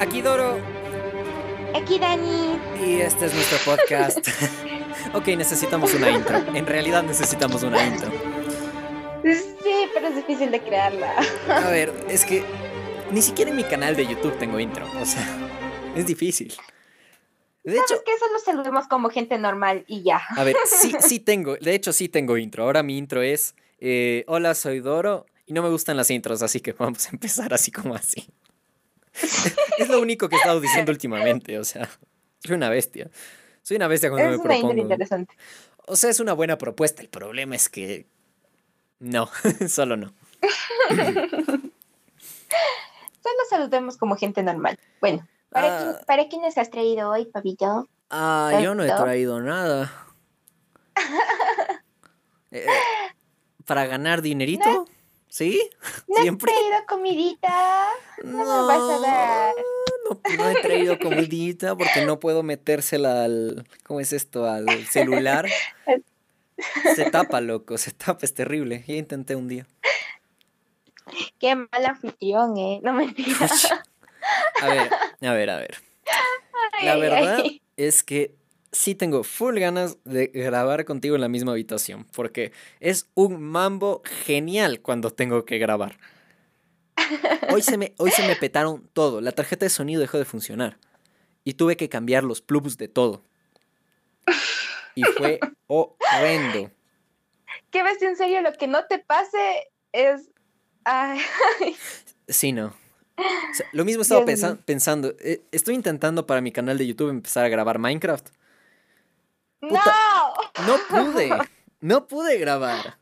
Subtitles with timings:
[0.00, 0.58] Aquí Doro.
[1.74, 2.58] Aquí Dani.
[2.84, 4.28] Y este es nuestro podcast.
[5.14, 6.38] ok, necesitamos una intro.
[6.54, 8.10] En realidad necesitamos una intro.
[9.22, 11.14] Sí, pero es difícil de crearla.
[11.48, 12.44] A ver, es que
[13.10, 14.86] ni siquiera en mi canal de YouTube tengo intro.
[15.00, 15.26] O sea,
[15.94, 16.52] es difícil.
[17.62, 20.20] De hecho, que solo saludemos como gente normal y ya.
[20.36, 21.56] A ver, sí, sí tengo.
[21.56, 22.64] De hecho, sí tengo intro.
[22.64, 25.26] Ahora mi intro es: eh, Hola, soy Doro.
[25.46, 28.26] Y no me gustan las intros, así que vamos a empezar así como así.
[29.78, 31.88] es lo único que he estado diciendo últimamente, o sea,
[32.40, 33.10] soy una bestia.
[33.62, 34.74] Soy una bestia cuando es me propongo.
[34.74, 35.34] Interesante.
[35.86, 37.02] O sea, es una buena propuesta.
[37.02, 38.06] El problema es que
[38.98, 39.28] no,
[39.68, 40.12] solo no.
[43.22, 44.78] solo saludemos como gente normal.
[45.00, 47.88] Bueno, ¿para, ah, quién, ¿para quiénes has traído hoy, Pabito?
[48.10, 49.92] Ah, yo no he traído nada.
[52.50, 52.66] Eh,
[53.64, 54.86] ¿Para ganar dinerito?
[55.34, 55.68] ¿Sí?
[56.06, 56.52] ¿No ¿Siempre?
[56.52, 57.88] has traído comidita?
[58.22, 59.54] No, no, me vas a dar.
[60.38, 63.66] No, he traído comidita porque no puedo metérsela al.
[63.82, 64.48] ¿Cómo es esto?
[64.48, 65.48] Al celular.
[66.94, 68.84] Se tapa, loco, se tapa, es terrible.
[68.86, 69.66] Ya intenté un día.
[71.40, 72.78] Qué mal anfitrión, eh.
[72.84, 73.72] No me digas.
[74.62, 75.76] A ver, a ver, a ver.
[76.84, 77.42] La verdad
[77.76, 78.36] es que
[78.74, 84.02] sí tengo full ganas de grabar contigo en la misma habitación, porque es un mambo
[84.24, 85.98] genial cuando tengo que grabar.
[87.52, 90.78] Hoy se me, hoy se me petaron todo, la tarjeta de sonido dejó de funcionar
[91.44, 93.22] y tuve que cambiar los plugs de todo.
[94.94, 96.70] Y fue horrendo.
[97.70, 98.40] ¿Qué ves en serio?
[98.42, 100.30] Lo que no te pase es...
[102.28, 102.74] Sí, no.
[103.72, 105.14] lo mismo estaba pensando.
[105.20, 108.28] Eh, estoy intentando para mi canal de YouTube empezar a grabar Minecraft.
[109.70, 110.66] ¡No!
[110.66, 111.30] No pude.
[111.80, 112.98] No pude grabar.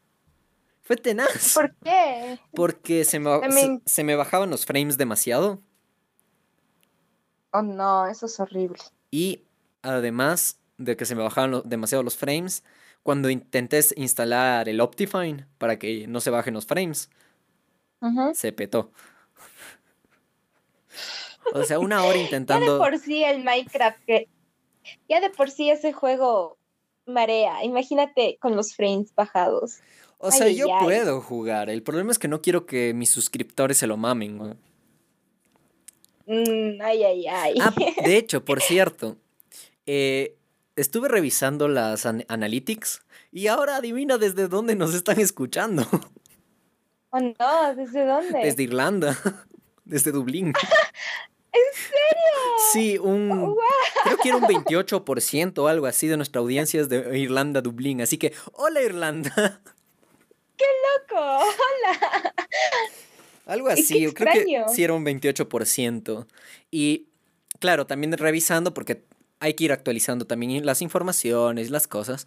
[0.81, 1.55] Fue tenaz.
[1.55, 2.39] ¿Por qué?
[2.55, 5.61] Porque se me, se, me bajaban los frames demasiado.
[7.53, 8.79] Oh no, eso es horrible.
[9.11, 9.45] Y
[9.83, 12.65] además de que se me bajaban demasiado los frames,
[13.03, 17.11] cuando intenté instalar el Optifine para que no se bajen los frames,
[18.35, 18.91] se petó.
[21.55, 22.67] O sea, una hora intentando.
[22.67, 24.29] Ya de por sí el Minecraft, que
[25.09, 26.59] ya de por sí ese juego
[27.07, 27.65] marea.
[27.65, 29.79] Imagínate con los frames bajados.
[30.19, 31.69] O sea, yo puedo jugar.
[31.69, 34.57] El problema es que no quiero que mis suscriptores se lo mamen.
[36.27, 37.55] Mm, ay, ay, ay.
[37.61, 37.75] Ah,
[38.05, 39.17] de hecho, por cierto,
[39.87, 40.37] eh,
[40.77, 43.03] estuve revisando las analytics
[43.33, 45.87] y ahora adivina desde dónde nos están escuchando.
[47.11, 48.39] Oh, no, ¿desde dónde?
[48.39, 49.19] Desde Irlanda,
[49.85, 50.53] desde Dublín.
[51.53, 52.73] ¿En serio?
[52.73, 53.57] Sí, un.
[54.05, 58.01] Creo que era un 28% o algo así de nuestra audiencia es de Irlanda, Dublín.
[58.01, 59.61] Así que, hola Irlanda.
[60.57, 60.65] ¡Qué
[61.11, 61.21] loco!
[61.21, 62.35] ¡Hola!
[63.47, 66.27] Algo así, yo creo que sí era un 28%.
[66.71, 67.09] Y
[67.59, 69.05] claro, también revisando, porque
[69.41, 72.27] hay que ir actualizando también las informaciones, las cosas.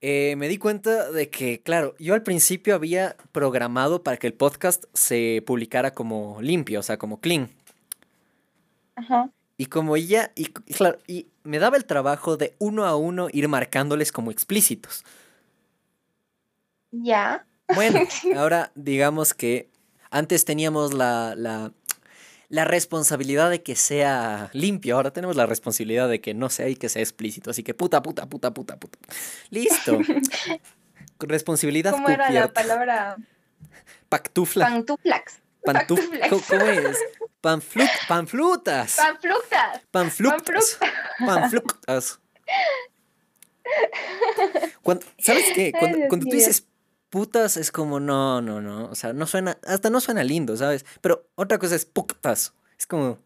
[0.00, 4.34] Eh, me di cuenta de que, claro, yo al principio había programado para que el
[4.34, 7.48] podcast se publicara como limpio, o sea, como clean.
[8.96, 9.30] Ajá.
[9.56, 13.48] Y como ella, y, claro, y me daba el trabajo de uno a uno ir
[13.48, 15.04] marcándoles como explícitos.
[16.90, 17.46] Ya.
[17.74, 18.00] Bueno,
[18.36, 19.70] ahora digamos que
[20.10, 21.72] antes teníamos la, la,
[22.48, 26.76] la, responsabilidad de que sea limpio, ahora tenemos la responsabilidad de que no sea y
[26.76, 27.50] que sea explícito.
[27.50, 28.98] Así que puta, puta, puta, puta, puta.
[29.50, 29.98] Listo.
[31.20, 33.16] responsabilidad ¿Cómo era la palabra?
[34.08, 34.66] Pactufla.
[34.66, 35.40] Pantuflax.
[35.64, 36.28] Pantuflax.
[36.48, 36.98] ¿Cómo es?
[37.42, 38.96] Panflu panflutas.
[38.96, 39.80] Panflutas.
[39.90, 40.78] Panflutas.
[41.18, 42.20] Panflutas.
[45.18, 45.72] ¿Sabes qué?
[46.08, 46.68] Cuando, tú dices
[47.10, 48.86] putas es como no, no, no.
[48.86, 50.86] O sea, no suena, hasta no suena lindo, ¿sabes?
[51.00, 52.54] Pero otra cosa es putas.
[52.78, 53.18] Es como.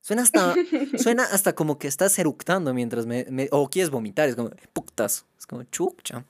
[0.00, 0.54] Suena hasta,
[0.96, 4.26] suena hasta como que estás eructando mientras me, o quieres vomitar.
[4.30, 5.26] Es como putas.
[5.38, 6.24] Es como chucha.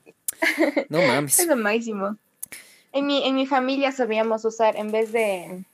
[0.89, 1.39] No mames.
[1.39, 2.17] Es lo máximo.
[2.91, 5.65] En mi, en mi familia sabíamos usar en vez de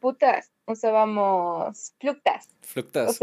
[0.00, 2.48] putas, usábamos fluctas.
[2.60, 3.18] Fluctas.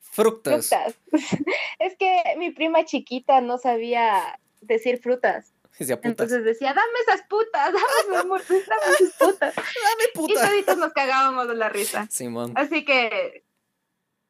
[0.00, 0.70] fructas.
[1.78, 5.52] es que mi prima chiquita no sabía decir frutas.
[5.78, 7.72] Entonces decía, dame esas putas,
[8.12, 9.54] dame, esas putas.
[9.56, 10.48] dame putas.
[10.48, 12.06] Y toditos nos cagábamos de la risa.
[12.10, 12.52] Simón.
[12.56, 13.44] Así que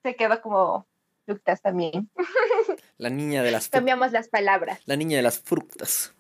[0.03, 0.87] se quedó como
[1.25, 2.11] fructas también.
[2.99, 3.79] La niña de las frutas.
[3.79, 4.81] Cambiamos las palabras.
[4.85, 6.13] La niña de las frutas.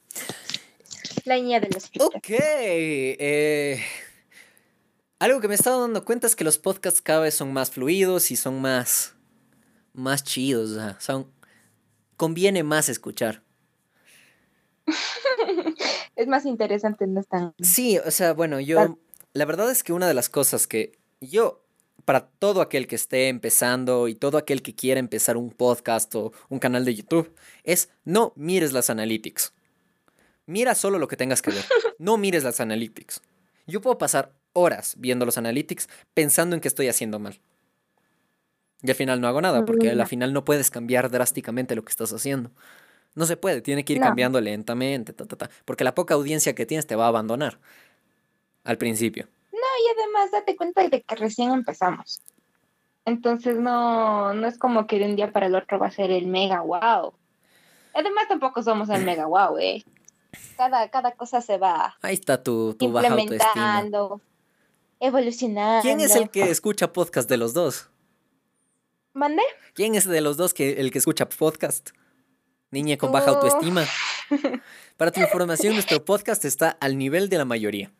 [1.25, 2.16] La niña de las frutas.
[2.16, 2.31] Ok.
[2.31, 3.84] Eh,
[5.19, 7.70] algo que me he estado dando cuenta es que los podcasts cada vez son más
[7.70, 9.15] fluidos y son más.
[9.93, 10.70] más chidos.
[10.70, 11.31] O sea, son.
[12.17, 13.43] conviene más escuchar.
[16.17, 17.55] es más interesante, no es tan.
[17.61, 18.99] Sí, o sea, bueno, yo.
[19.35, 21.62] La verdad es que una de las cosas que yo
[22.05, 26.32] para todo aquel que esté empezando y todo aquel que quiera empezar un podcast o
[26.49, 29.53] un canal de YouTube es no mires las analytics.
[30.47, 31.64] Mira solo lo que tengas que ver.
[31.99, 33.21] No mires las analytics.
[33.67, 37.41] Yo puedo pasar horas viendo los analytics pensando en que estoy haciendo mal.
[38.83, 41.91] Y al final no hago nada, porque al final no puedes cambiar drásticamente lo que
[41.91, 42.50] estás haciendo.
[43.15, 45.12] No se puede, tiene que ir cambiando lentamente,
[45.65, 47.59] porque la poca audiencia que tienes te va a abandonar
[48.62, 49.27] al principio.
[49.53, 52.23] No, y además date cuenta de que recién empezamos.
[53.05, 56.11] Entonces no, no es como que de un día para el otro va a ser
[56.11, 57.15] el mega wow.
[57.95, 59.83] Además tampoco somos el mega wow, eh.
[60.56, 64.21] Cada, cada cosa se va Ahí está tu, tu implementando,
[65.00, 65.83] evolucionando.
[65.83, 67.91] ¿Quién es el que escucha podcast de los dos?
[69.12, 69.43] ¿Mande?
[69.75, 71.91] ¿Quién es de los dos que, el que escucha podcast?
[72.71, 73.85] Niña con baja autoestima.
[74.97, 77.91] Para tu información, nuestro podcast está al nivel de la mayoría.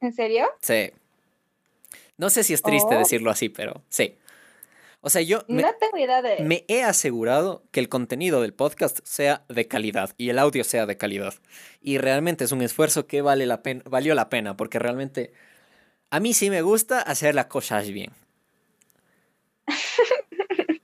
[0.00, 0.46] ¿En serio?
[0.60, 0.92] Sí.
[2.16, 2.98] No sé si es triste oh.
[2.98, 4.16] decirlo así, pero sí.
[5.00, 6.42] O sea, yo me, tengo idea de...
[6.42, 10.86] me he asegurado que el contenido del podcast sea de calidad y el audio sea
[10.86, 11.34] de calidad.
[11.80, 15.32] Y realmente es un esfuerzo que vale la pena, valió la pena, porque realmente
[16.10, 18.12] a mí sí me gusta hacer las cosas bien.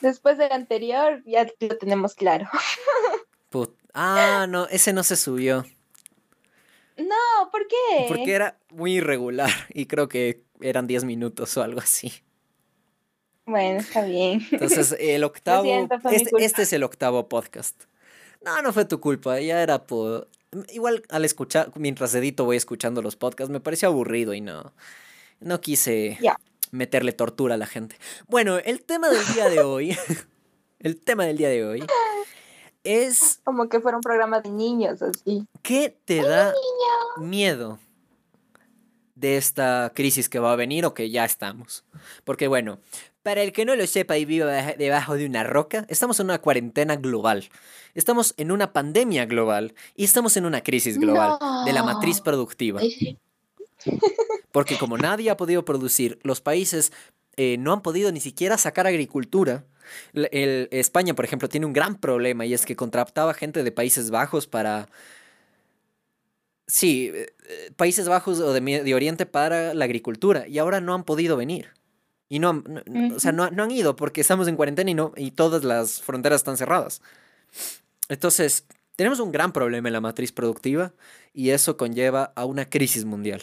[0.00, 2.48] Después del anterior ya lo tenemos claro.
[3.94, 5.66] Ah, no, ese no se subió.
[6.96, 8.04] No, ¿por qué?
[8.08, 12.12] Porque era muy irregular y creo que eran 10 minutos o algo así.
[13.50, 14.46] Bueno, está bien.
[14.52, 15.88] Entonces, el octavo.
[16.12, 17.82] este, este, es el octavo podcast.
[18.44, 20.28] No, no fue tu culpa, ya era por.
[20.68, 24.72] Igual al escuchar, mientras edito voy escuchando los podcasts, me pareció aburrido y no.
[25.40, 26.18] No quise
[26.70, 27.96] meterle tortura a la gente.
[28.28, 29.96] Bueno, el tema del día de hoy.
[30.78, 31.84] el tema del día de hoy
[32.84, 33.40] es.
[33.42, 35.44] Como que fuera un programa de niños, así.
[35.62, 36.54] ¿Qué te da
[37.16, 37.80] miedo
[39.16, 41.84] de esta crisis que va a venir o que ya estamos?
[42.24, 42.78] Porque, bueno,
[43.22, 46.38] para el que no lo sepa y viva debajo de una roca, estamos en una
[46.38, 47.48] cuarentena global.
[47.94, 52.80] Estamos en una pandemia global y estamos en una crisis global de la matriz productiva.
[54.52, 56.92] Porque como nadie ha podido producir, los países
[57.36, 59.64] eh, no han podido ni siquiera sacar agricultura.
[60.12, 64.10] El, España, por ejemplo, tiene un gran problema y es que contrataba gente de Países
[64.10, 64.88] Bajos para...
[66.66, 71.36] Sí, eh, Países Bajos o de, Oriente para la agricultura y ahora no han podido
[71.36, 71.70] venir.
[72.30, 75.32] Y no, han, o sea, no, han ido porque estamos en cuarentena y, no, y
[75.32, 77.02] todas las fronteras están cerradas.
[78.08, 78.64] Entonces,
[78.96, 80.92] tenemos un gran problema en la matriz productiva
[81.34, 83.42] y eso conlleva a una crisis mundial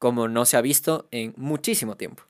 [0.00, 2.24] como no se ha visto en muchísimo tiempo.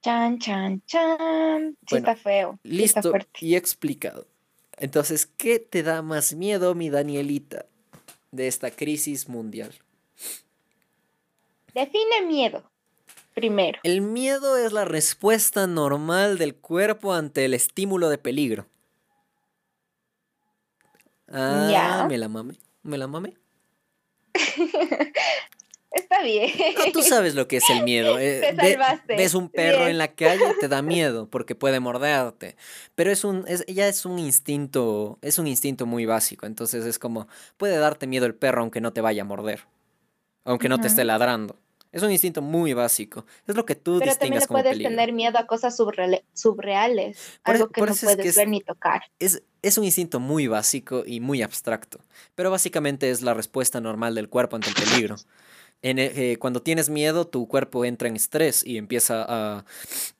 [0.00, 1.76] Chan, chan, chan.
[1.86, 2.58] Sí está feo.
[2.62, 4.26] listo y explicado.
[4.78, 7.66] Entonces, ¿qué te da más miedo, mi Danielita,
[8.30, 9.74] de esta crisis mundial?
[11.74, 12.69] Define miedo.
[13.40, 13.78] Primero.
[13.82, 18.66] El miedo es la respuesta normal del cuerpo ante el estímulo de peligro.
[21.32, 22.54] Ah, me la mame.
[22.82, 23.34] Me la mame.
[25.90, 26.52] Está bien.
[26.92, 28.18] tú sabes lo que es el miedo.
[28.20, 29.16] Eh, te salvaste.
[29.16, 32.56] ves un perro en la calle, te da miedo porque puede morderte.
[32.94, 36.46] Pero es un, es, ya es un instinto, es un instinto muy básico.
[36.46, 37.26] Entonces es como,
[37.56, 39.64] puede darte miedo el perro aunque no te vaya a morder.
[40.44, 41.56] Aunque no te esté ladrando.
[41.92, 43.26] Es un instinto muy básico.
[43.46, 47.16] Es lo que tú Pero también le puedes tener miedo a cosas subreales.
[47.42, 49.02] algo e, que no puedes ver ni tocar.
[49.18, 51.98] Es, es un instinto muy básico y muy abstracto.
[52.36, 55.16] Pero básicamente es la respuesta normal del cuerpo ante el peligro.
[55.82, 59.64] E, eh, cuando tienes miedo, tu cuerpo entra en estrés y empieza a,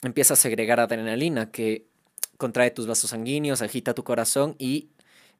[0.02, 1.86] empieza a segregar adrenalina que
[2.36, 4.88] contrae tus vasos sanguíneos, agita tu corazón y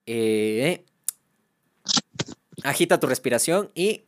[0.07, 0.85] eh,
[2.63, 4.05] agita tu respiración y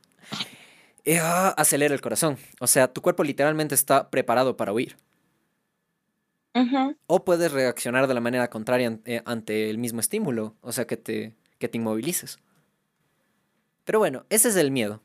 [1.05, 2.39] eh, ah, acelera el corazón.
[2.61, 4.97] O sea, tu cuerpo literalmente está preparado para huir.
[7.07, 11.35] O puedes reaccionar de la manera contraria ante el mismo estímulo, o sea, que te,
[11.59, 12.39] que te inmovilices.
[13.85, 15.03] Pero bueno, ese es el miedo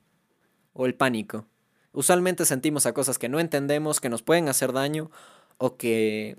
[0.74, 1.46] o el pánico.
[1.94, 5.10] Usualmente sentimos a cosas que no entendemos, que nos pueden hacer daño
[5.58, 6.38] o que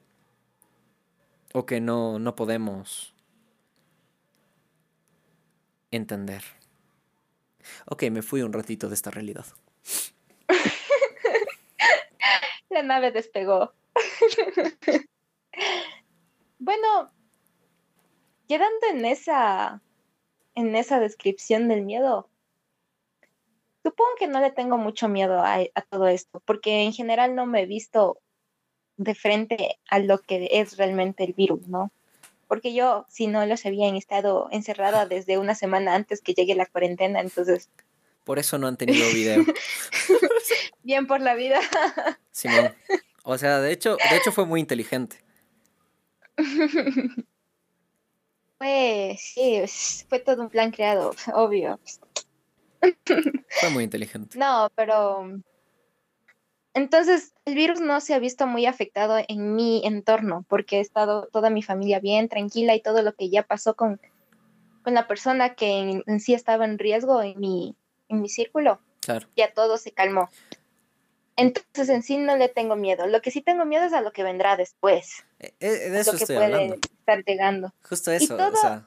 [1.55, 3.15] o que no, no podemos
[5.91, 6.43] entender.
[7.87, 9.47] Ok, me fui un ratito de esta realidad.
[12.71, 13.73] La nave despegó.
[16.59, 17.13] bueno,
[18.49, 19.81] quedando en esa
[20.55, 22.29] en esa descripción del miedo,
[23.89, 27.63] Supongo que no le tengo mucho miedo a, todo esto, porque en general no me
[27.63, 28.21] he visto
[28.99, 31.91] de frente a lo que es realmente el virus, ¿no?
[32.49, 36.67] Porque yo, si no los habían estado encerrada desde una semana antes que llegue la
[36.67, 37.69] cuarentena, entonces
[38.25, 39.45] Por eso no han tenido video.
[40.83, 41.61] Bien por la vida.
[42.33, 42.75] Simón.
[43.23, 45.19] O sea, de hecho, de hecho fue muy inteligente.
[48.59, 49.63] Pues sí,
[50.09, 51.79] fue todo un plan creado, obvio.
[53.61, 54.39] Fue muy inteligente.
[54.39, 55.41] No, pero
[56.75, 61.27] entonces el virus no se ha visto muy afectado en mi entorno porque he estado
[61.33, 64.01] toda mi familia bien, tranquila y todo lo que ya pasó con,
[64.83, 67.75] con la persona que en, sí estaba en riesgo en mi,
[68.09, 68.81] en mi círculo.
[69.01, 69.27] Claro.
[69.37, 70.29] Ya todo se calmó.
[71.37, 73.07] Entonces en sí no le tengo miedo.
[73.07, 75.25] Lo que sí tengo miedo es a lo que vendrá después.
[75.39, 76.75] Eh, eh, de eso lo que estoy puede hablando.
[76.75, 77.73] estar llegando.
[77.89, 78.85] Justo eso, todo- o sea,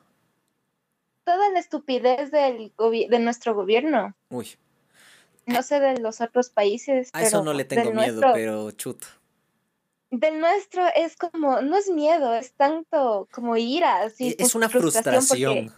[1.24, 2.74] Toda la estupidez del
[3.10, 4.16] de nuestro gobierno.
[4.30, 4.58] uy,
[5.46, 7.10] No sé de los otros países.
[7.14, 9.08] a eso no le tengo miedo, nuestro- pero chuta.
[10.12, 14.02] Del nuestro es como, no es miedo, es tanto como ira.
[14.04, 15.28] así, es una frustración.
[15.66, 15.72] porque,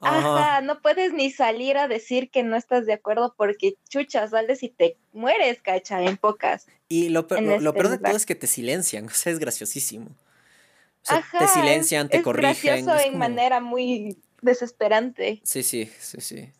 [0.00, 0.38] Ajá.
[0.38, 4.62] ajá, no puedes ni salir a decir que no estás de acuerdo porque chucha, sales
[4.62, 6.66] y te mueres, cacha, en pocas.
[6.88, 9.10] Y lo, pe- en lo- lo este peor de todo es que te silencian, o
[9.10, 10.06] sea, es graciosísimo.
[10.10, 12.52] O sea, Ajá, te silencian, te es corrigen.
[12.62, 15.40] gracioso es en como- manera muy desesperante.
[15.44, 16.52] Sí, sí, sí, sí.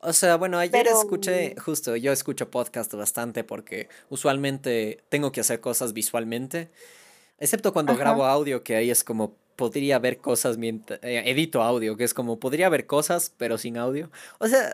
[0.00, 5.40] O sea, bueno, ayer Pero- escuché, justo, yo escucho podcast bastante porque usualmente tengo que
[5.40, 6.70] hacer cosas visualmente,
[7.38, 8.00] excepto cuando Ajá.
[8.00, 12.38] grabo audio, que ahí es como podría ver cosas mientras edito audio, que es como
[12.38, 14.08] podría ver cosas, pero sin audio.
[14.38, 14.72] O sea,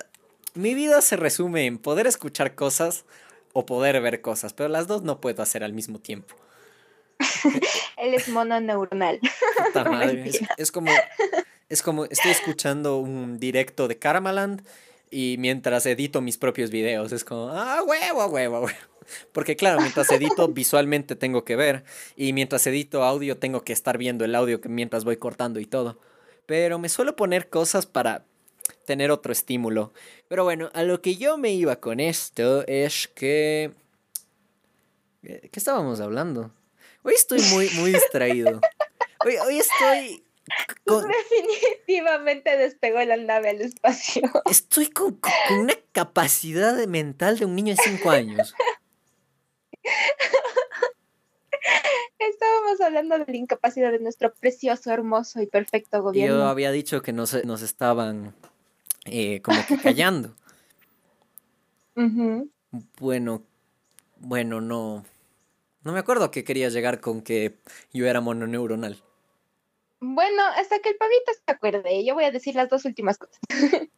[0.52, 3.06] mi vida se resume en poder escuchar cosas
[3.54, 6.34] o poder ver cosas, pero las dos no puedo hacer al mismo tiempo.
[7.96, 9.20] Él es mononeuronal.
[9.66, 10.90] Puta madre, es, como,
[11.70, 14.62] es como, estoy escuchando un directo de Karmaland
[15.10, 18.78] y mientras edito mis propios videos, es como, ah, huevo, huevo, huevo.
[19.32, 21.84] Porque claro, mientras edito visualmente tengo que ver
[22.16, 25.98] y mientras edito audio tengo que estar viendo el audio mientras voy cortando y todo.
[26.46, 28.24] Pero me suelo poner cosas para
[28.84, 29.92] tener otro estímulo.
[30.28, 33.72] Pero bueno, a lo que yo me iba con esto es que...
[35.22, 36.50] ¿Qué estábamos hablando?
[37.02, 38.60] Hoy estoy muy, muy distraído.
[39.24, 40.23] Hoy, hoy estoy
[40.86, 44.22] con, Definitivamente despegó la nave al espacio.
[44.50, 48.54] estoy con, con- con una capacidad mental de un niño de 5 años.
[52.18, 56.36] Estábamos hablando de la incapacidad de nuestro precioso, hermoso y perfecto gobierno.
[56.38, 58.34] Yo había dicho que nos, nos estaban
[59.06, 60.34] eh, como que callando.
[62.98, 63.42] Bueno,
[64.16, 65.04] bueno, no.
[65.82, 67.58] No me acuerdo que quería llegar con que
[67.92, 69.02] yo era mononeuronal.
[70.06, 73.38] Bueno, hasta que el pavito se acuerde, yo voy a decir las dos últimas cosas.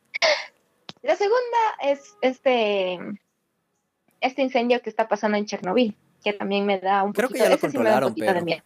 [1.03, 2.99] la segunda es este,
[4.21, 7.49] este incendio que está pasando en Chernobyl, que también me da un Creo que ya
[7.49, 8.63] lo sí un controlaron, de pero- miedo.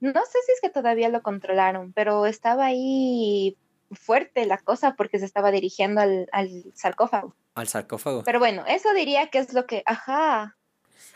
[0.00, 3.56] No sé si es que todavía lo controlaron, pero estaba ahí
[3.92, 7.34] fuerte la cosa porque se estaba dirigiendo al, al sarcófago.
[7.54, 8.22] Al sarcófago.
[8.24, 10.56] Pero bueno, eso diría que es lo que, ajá,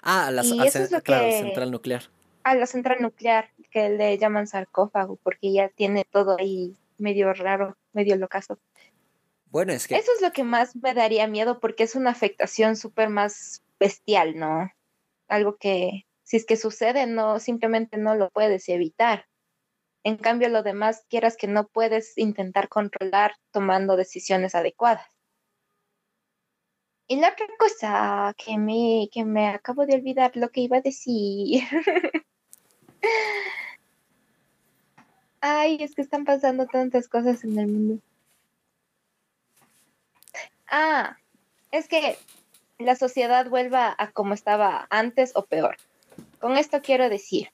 [0.03, 2.05] ah, a la, y al eso cen- es lo claro, que- central nuclear.
[2.43, 7.77] A la central nuclear que le llaman sarcófago porque ya tiene todo ahí medio raro,
[7.93, 8.59] medio locazo.
[9.47, 12.77] Bueno, es que Eso es lo que más me daría miedo porque es una afectación
[12.77, 14.71] súper más bestial, ¿no?
[15.29, 19.27] Algo que si es que sucede, no, simplemente no lo puedes evitar.
[20.05, 25.07] En cambio, lo demás, quieras que no puedes intentar controlar tomando decisiones adecuadas.
[27.09, 30.81] Y la otra cosa que me, que me acabo de olvidar lo que iba a
[30.81, 31.65] decir.
[35.41, 38.03] Ay, es que están pasando tantas cosas en el mundo.
[40.69, 41.17] Ah,
[41.73, 42.19] es que
[42.79, 45.77] la sociedad vuelva a como estaba antes o peor.
[46.41, 47.51] Con esto quiero decir,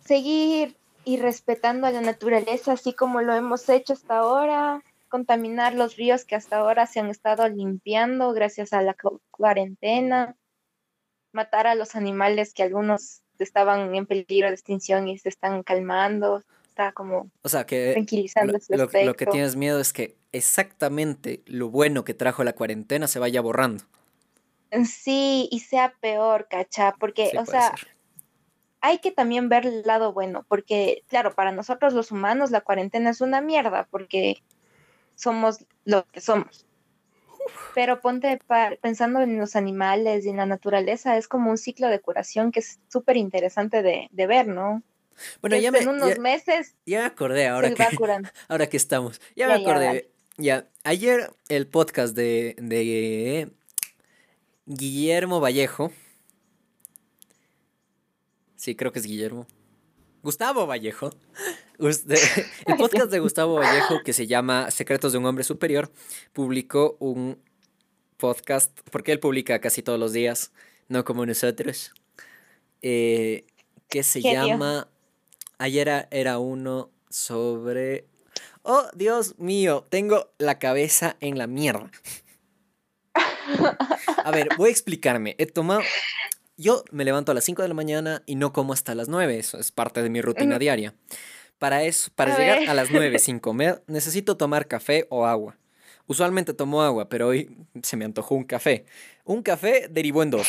[0.00, 5.96] seguir y respetando a la naturaleza así como lo hemos hecho hasta ahora, contaminar los
[5.96, 10.36] ríos que hasta ahora se han estado limpiando gracias a la cu- cuarentena,
[11.32, 16.42] matar a los animales que algunos estaban en peligro de extinción y se están calmando,
[16.68, 20.16] está como o sea, que tranquilizando lo, ese lo- lo que tienes miedo es que
[20.32, 23.84] exactamente lo bueno que trajo la cuarentena se vaya borrando.
[24.84, 27.88] Sí, y sea peor, cacha, porque, Sí, o sea, ser.
[28.80, 33.10] hay que también ver el lado bueno, porque, claro, para nosotros los humanos la cuarentena
[33.10, 34.42] es una mierda, porque
[35.14, 36.65] somos lo que somos.
[37.74, 38.38] Pero ponte
[38.80, 42.60] pensando en los animales y en la naturaleza, es como un ciclo de curación que
[42.60, 44.82] es súper interesante de, de ver, ¿no?
[45.40, 47.82] Bueno, ya me, en unos ya, meses ya me acordé ahora que,
[48.48, 49.20] ahora que estamos.
[49.34, 50.10] Ya, Ya, me ya, acordé.
[50.38, 53.50] Ya, ayer el podcast de, de
[54.66, 55.90] Guillermo Vallejo.
[58.56, 59.46] Sí, creo que es Guillermo.
[60.22, 61.12] Gustavo Vallejo.
[62.66, 65.92] el podcast de Gustavo Vallejo, que se llama Secretos de un Hombre Superior,
[66.32, 67.38] publicó un
[68.16, 70.52] podcast, porque él publica casi todos los días,
[70.88, 71.92] no como nosotros,
[72.82, 73.46] eh,
[73.88, 74.88] que se llama...
[75.58, 78.06] Ayer era uno sobre...
[78.62, 81.90] Oh, Dios mío, tengo la cabeza en la mierda.
[84.24, 85.34] A ver, voy a explicarme.
[85.38, 85.80] He tomado...
[86.58, 89.38] Yo me levanto a las 5 de la mañana y no como hasta las 9.
[89.38, 90.94] Eso es parte de mi rutina diaria.
[91.58, 95.56] Para eso, para llegar a las 9 sin comer, necesito tomar café o agua.
[96.06, 98.84] Usualmente tomo agua, pero hoy se me antojó un café.
[99.24, 100.48] Un café derivó en dos.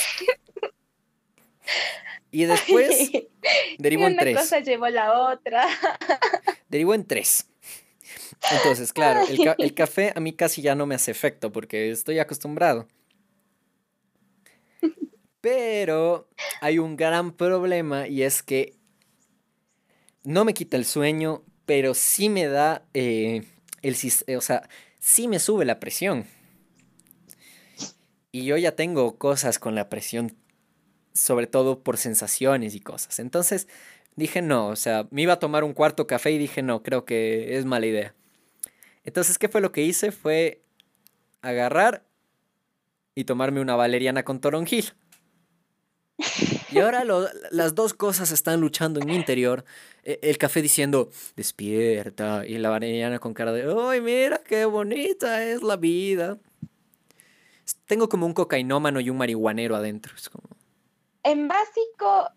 [2.30, 3.12] Y después
[3.80, 4.34] derivó en tres.
[4.34, 5.66] Una cosa llevó la otra.
[6.70, 7.48] Derivó en tres.
[8.52, 12.20] Entonces, claro, el, el, café a mí casi ya no me hace efecto porque estoy
[12.20, 12.88] acostumbrado.
[15.42, 16.28] Pero
[16.62, 18.77] hay un gran problema y es que
[20.28, 23.48] no me quita el sueño, pero sí me da eh,
[23.82, 23.96] el
[24.36, 24.68] o sea,
[25.00, 26.26] sí me sube la presión.
[28.34, 30.36] Y yo ya tengo cosas con la presión,
[31.14, 33.20] sobre todo por sensaciones y cosas.
[33.20, 33.70] Entonces
[34.18, 37.06] dije no, o sea, me iba a tomar un cuarto café y dije no, creo
[37.06, 38.14] que es mala idea.
[39.06, 40.12] Entonces, ¿qué fue lo que hice?
[40.12, 40.62] Fue
[41.42, 42.04] agarrar
[43.16, 44.92] y tomarme una valeriana con toronjil.
[46.70, 47.04] Y ahora
[47.52, 49.64] las dos cosas están luchando en mi interior.
[50.04, 52.46] E, el café diciendo, despierta.
[52.46, 56.38] Y la valeriana con cara de, ¡ay, mira qué bonita es la vida!
[57.86, 60.14] Tengo como un cocainómano y un marihuanero adentro.
[61.24, 62.30] En básico,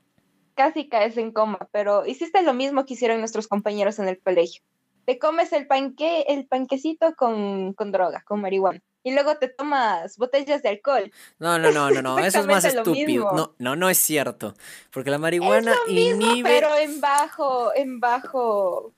[0.55, 4.63] casi caes en coma, pero hiciste lo mismo que hicieron nuestros compañeros en el colegio.
[5.07, 10.17] Te comes el panque, el panquecito con, con droga, con marihuana y luego te tomas
[10.17, 11.11] botellas de alcohol.
[11.39, 13.33] No, no, no, no, no, eso es más estúpido.
[13.33, 14.55] No, no, no es cierto,
[14.91, 18.93] porque la marihuana es inhibe pero en bajo en bajo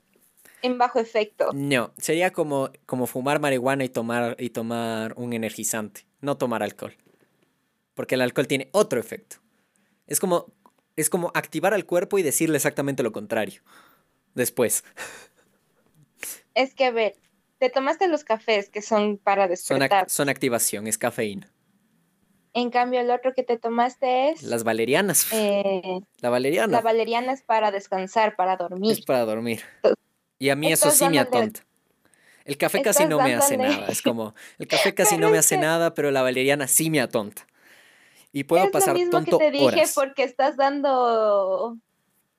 [0.63, 1.51] en bajo efecto.
[1.53, 6.97] No, sería como como fumar marihuana y tomar y tomar un energizante, no tomar alcohol.
[7.95, 9.37] Porque el alcohol tiene otro efecto.
[10.07, 10.53] Es como
[10.97, 13.63] es como activar al cuerpo y decirle exactamente lo contrario.
[14.35, 14.85] Después.
[16.55, 17.17] Es que a ver,
[17.63, 20.11] te tomaste los cafés que son para despertar.
[20.11, 21.49] Son, activación, es cafeína.
[22.55, 24.43] En cambio, el otro que te tomaste es...
[24.43, 25.29] Las valerianas.
[25.33, 26.73] Eh, la valeriana.
[26.73, 28.91] La valeriana es para descansar, para dormir.
[28.91, 29.61] Es para dormir.
[30.41, 31.65] Y a mí eso sí me atonta.
[32.45, 33.87] El café casi no me hace nada.
[33.87, 37.47] Es como, el café casi no me hace nada, pero la valeriana sí me atonta.
[38.33, 41.79] Y puedo es pasar lo mismo que te dije porque estás dando,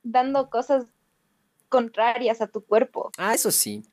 [0.04, 0.84] dando cosas
[1.70, 3.10] contrarias a tu cuerpo.
[3.18, 3.86] Ah, eso sí.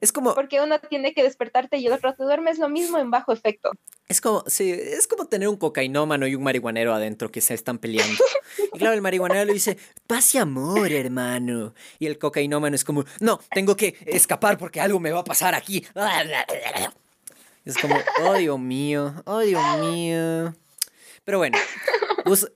[0.00, 0.34] Es como.
[0.34, 3.70] Porque uno tiene que despertarte y el otro te duermes lo mismo en bajo efecto.
[4.08, 7.78] Es como, sí, es como tener un cocainómano y un marihuanero adentro que se están
[7.78, 8.22] peleando.
[8.74, 11.74] Y claro, el marihuanero le dice, pase amor, hermano.
[11.98, 15.54] Y el cocainómano es como, no, tengo que escapar porque algo me va a pasar
[15.54, 15.86] aquí.
[17.64, 20.54] Es como, oh Dios mío, oh Dios mío.
[21.24, 21.56] Pero bueno,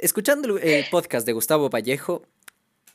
[0.01, 2.23] escuchando el podcast de Gustavo Vallejo,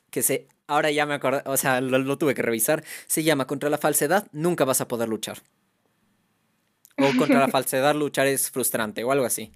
[0.10, 2.81] que se Ahora ya me acuerdo, o sea, lo, tuve que revisar.
[3.05, 5.43] Se llama Contra la falsedad, nunca vas a poder luchar.
[6.97, 9.51] O contra la falsedad luchar es frustrante o algo así.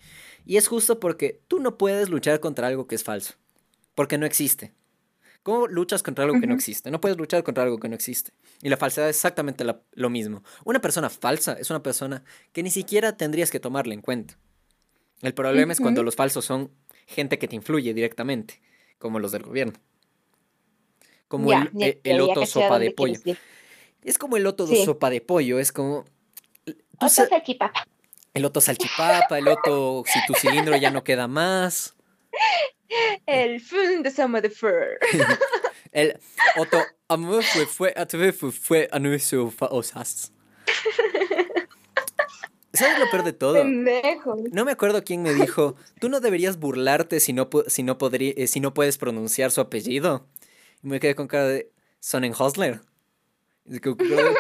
[0.46, 3.36] Y es justo porque tú no puedes luchar contra algo que es falso.
[3.96, 4.74] Porque no existe.
[5.42, 6.92] ¿Cómo luchas contra algo que no existe?
[6.92, 8.34] No puedes luchar contra algo que no existe.
[8.62, 10.44] Y la falsedad es exactamente lo mismo.
[10.66, 14.38] Una persona falsa es una persona que ni siquiera tendrías que tomarla en cuenta.
[15.22, 16.72] El problema es cuando los falsos son
[17.08, 18.62] gente que te influye directamente,
[19.00, 19.80] como los del gobierno.
[21.28, 23.20] Como el, el, loto sopa de pollo.
[24.04, 26.06] Es como el de sopa de pollo, es como...
[26.98, 27.86] Otro salchipapa.
[28.34, 31.96] El loto salchipapa, el loto si tu cilindro ya no queda más.
[33.26, 35.00] El film de Summer de Fur.
[35.92, 36.20] el
[36.58, 40.32] otro amor fue fue a fue fue a nuestro osas.
[42.74, 43.64] ¿Sabes lo peor de todo?
[43.64, 48.48] No me acuerdo quién me dijo, tú no deberías burlarte si no, si no, eh,
[48.48, 50.28] si no puedes pronunciar su apellido.
[50.84, 52.82] Y me quedé con cara de Sonnenhosler.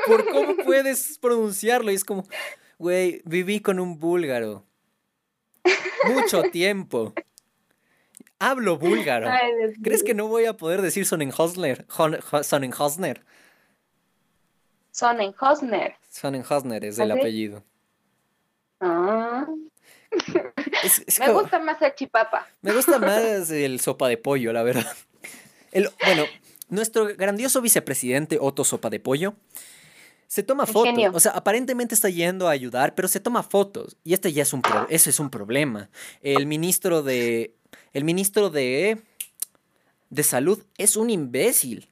[0.05, 1.91] ¿Por cómo puedes pronunciarlo?
[1.91, 2.25] Y es como,
[2.77, 4.65] güey, viví con un búlgaro.
[6.05, 7.13] Mucho tiempo.
[8.37, 9.29] Hablo búlgaro.
[9.81, 11.87] ¿Crees que no voy a poder decir Sonnenhosler?
[12.43, 13.25] Sonnenhosner.
[14.91, 15.95] Sonnenhosner.
[16.09, 17.63] Sonnenhosner es el apellido.
[18.79, 19.47] Ah.
[21.19, 22.47] me gusta más el chipapa.
[22.61, 24.95] Me gusta más el sopa de pollo, la verdad
[26.05, 26.23] bueno,
[26.69, 29.35] nuestro grandioso vicepresidente Otto Sopa de Pollo
[30.27, 30.93] se toma fotos.
[31.13, 33.97] O sea, aparentemente está yendo a ayudar, pero se toma fotos.
[34.03, 35.89] Y este ya es un ese es un problema.
[36.21, 37.53] El ministro de.
[37.93, 39.01] El ministro de.
[40.09, 41.89] de salud es un imbécil.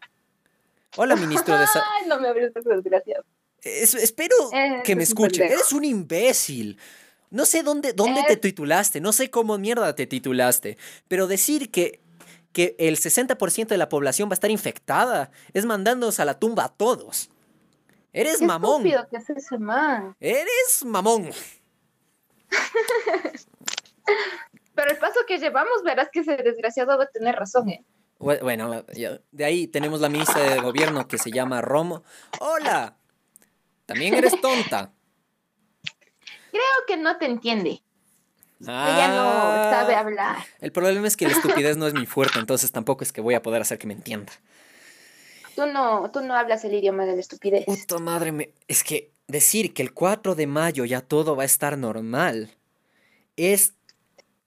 [0.98, 1.86] Hola, ministro de Salud.
[2.02, 3.24] Ay, no me abres desgraciado.
[3.62, 4.36] espero
[4.84, 5.46] que me escuche.
[5.46, 6.78] Eres un imbécil.
[7.30, 12.00] No sé dónde, dónde te titulaste, no sé cómo mierda te titulaste, pero decir que,
[12.54, 16.66] que el 60% de la población va a estar infectada es mandándonos a la tumba
[16.66, 17.30] a todos.
[18.14, 18.86] Eres Qué mamón.
[18.86, 20.16] Estúpido que es ese man.
[20.20, 21.32] Eres mamón.
[24.76, 27.84] Pero el paso que llevamos, verás que ese desgraciado va a tener razón, ¿eh?
[28.20, 28.86] Bueno,
[29.32, 32.04] de ahí tenemos la ministra de gobierno que se llama Romo.
[32.40, 32.96] Hola.
[33.86, 34.94] También eres tonta.
[36.52, 37.84] Creo que no te entiende.
[38.64, 39.68] Ella no ah.
[39.72, 40.38] sabe hablar.
[40.62, 43.34] El problema es que la estupidez no es mi fuerte, entonces tampoco es que voy
[43.34, 44.32] a poder hacer que me entienda.
[45.56, 47.66] Tú no, tú no hablas el idioma de la estupidez.
[47.66, 48.50] Puta madre, me...
[48.68, 52.52] es que decir que el 4 de mayo ya todo va a estar normal
[53.36, 53.74] es,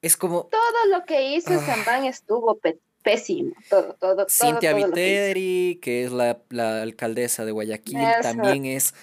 [0.03, 0.45] es como...
[0.45, 2.09] Todo lo que hizo ah.
[2.09, 2.59] estuvo
[3.03, 4.27] pésimo, todo, todo.
[4.29, 6.39] Cintia Viteri, que, es la,
[6.83, 8.95] alcaldesa de Guayaquil, también es...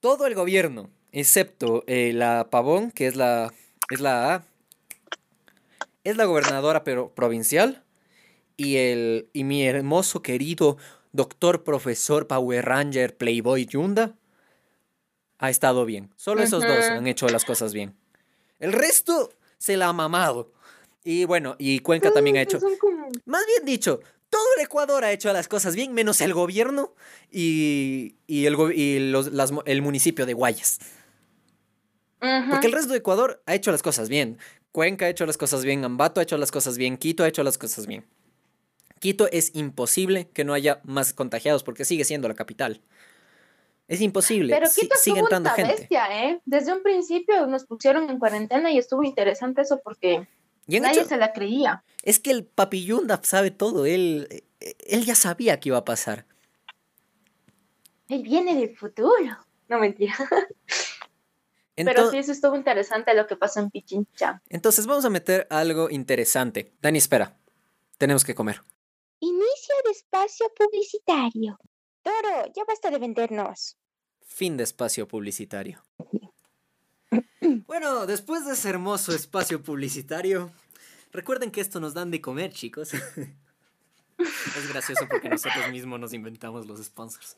[0.00, 3.52] Todo el gobierno excepto eh, la Pavón, que es la,
[3.90, 4.44] es la
[6.04, 7.82] es la gobernadora pero provincial,
[8.56, 10.76] y, el, y mi hermoso querido
[11.12, 14.14] doctor profesor Power Ranger Playboy Yunda,
[15.38, 16.10] ha estado bien.
[16.16, 17.96] Solo esos dos han hecho las cosas bien.
[18.58, 20.52] El resto se la ha mamado.
[21.02, 22.58] Y bueno, y Cuenca también ha hecho...
[23.26, 26.94] Más bien dicho, todo el Ecuador ha hecho las cosas bien, menos el gobierno
[27.30, 29.30] y, el, y los,
[29.66, 30.80] el municipio de Guayas.
[32.50, 34.38] Porque el resto de Ecuador ha hecho las cosas bien.
[34.72, 37.42] Cuenca ha hecho las cosas bien, Ambato ha hecho las cosas bien, Quito ha hecho
[37.44, 38.04] las cosas bien.
[38.98, 42.80] Quito es imposible que no haya más contagiados porque sigue siendo la capital.
[43.86, 44.54] Es imposible.
[44.54, 45.74] Pero Quito sigue entrando gente.
[45.74, 46.40] Bestia, ¿eh?
[46.46, 50.26] Desde un principio nos pusieron en cuarentena y estuvo interesante eso porque
[50.66, 51.84] nadie se la creía.
[52.02, 53.84] Es que el papillunda sabe todo.
[53.84, 56.24] Él, él ya sabía que iba a pasar.
[58.08, 59.12] Él viene del futuro.
[59.68, 60.14] No mentira.
[61.76, 64.42] Pero sí, eso estuvo interesante lo que pasó en Pichincha.
[64.48, 66.72] Entonces vamos a meter algo interesante.
[66.80, 67.36] Dani, espera.
[67.98, 68.62] Tenemos que comer.
[69.20, 71.58] Inicio de espacio publicitario.
[72.02, 73.76] Toro, ya basta de vendernos.
[74.20, 75.82] Fin de espacio publicitario.
[77.66, 80.52] bueno, después de ese hermoso espacio publicitario,
[81.12, 82.92] recuerden que esto nos dan de comer, chicos.
[84.18, 87.36] es gracioso porque nosotros mismos nos inventamos los sponsors.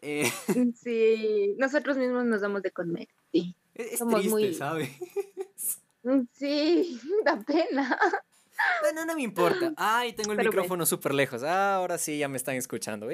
[0.00, 0.30] Eh,
[0.76, 3.56] sí, nosotros mismos nos damos de comer, sí.
[3.74, 4.54] Es, triste, muy...
[4.54, 4.90] ¿sabes?
[6.04, 7.98] Mm, sí, da pena.
[8.82, 9.72] Bueno, no me importa.
[9.76, 11.42] Ay, tengo el micrófono súper lejos.
[11.42, 13.08] Ah, ahora sí, ya me están escuchando.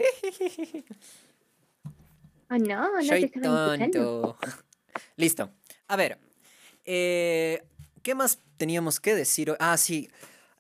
[2.51, 4.37] Oh, no, no Soy te tonto.
[5.17, 5.51] Listo.
[5.87, 6.19] A ver.
[6.85, 7.63] Eh,
[8.03, 9.55] ¿Qué más teníamos que decir?
[9.61, 10.11] Ah, sí.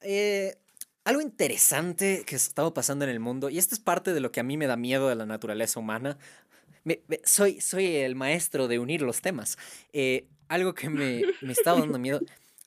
[0.01, 0.57] Eh,
[1.05, 4.41] algo interesante que estado pasando en el mundo, y esto es parte de lo que
[4.41, 6.17] a mí me da miedo de la naturaleza humana,
[7.25, 9.59] soy, soy el maestro de unir los temas.
[9.93, 12.21] Eh, algo que me, me está dando miedo.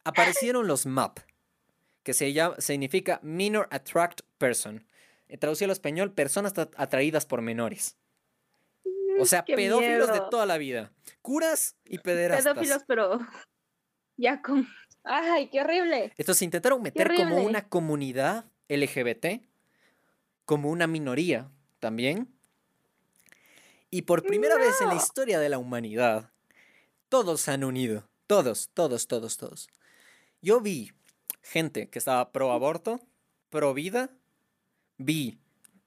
[0.03, 1.19] Aparecieron los MAP,
[2.03, 4.85] que se llama, significa Minor Attract Person.
[5.27, 7.97] Eh, traducido al español, personas atraídas por menores.
[9.19, 10.91] O sea, pedófilos de toda la vida.
[11.21, 12.53] Curas y pederastas.
[12.53, 13.19] Pedófilos, pero
[14.17, 14.67] ya con...
[15.03, 16.13] ¡Ay, qué horrible!
[16.17, 19.43] Entonces intentaron meter como una comunidad LGBT,
[20.45, 22.33] como una minoría también,
[23.93, 26.31] y por primera vez en la historia de la humanidad,
[27.09, 28.09] todos se han unido.
[28.25, 29.69] Todos, todos, todos, todos.
[30.41, 30.93] Yo vi
[31.43, 32.99] gente que estaba pro aborto,
[33.51, 34.09] pro vida,
[34.97, 35.37] vi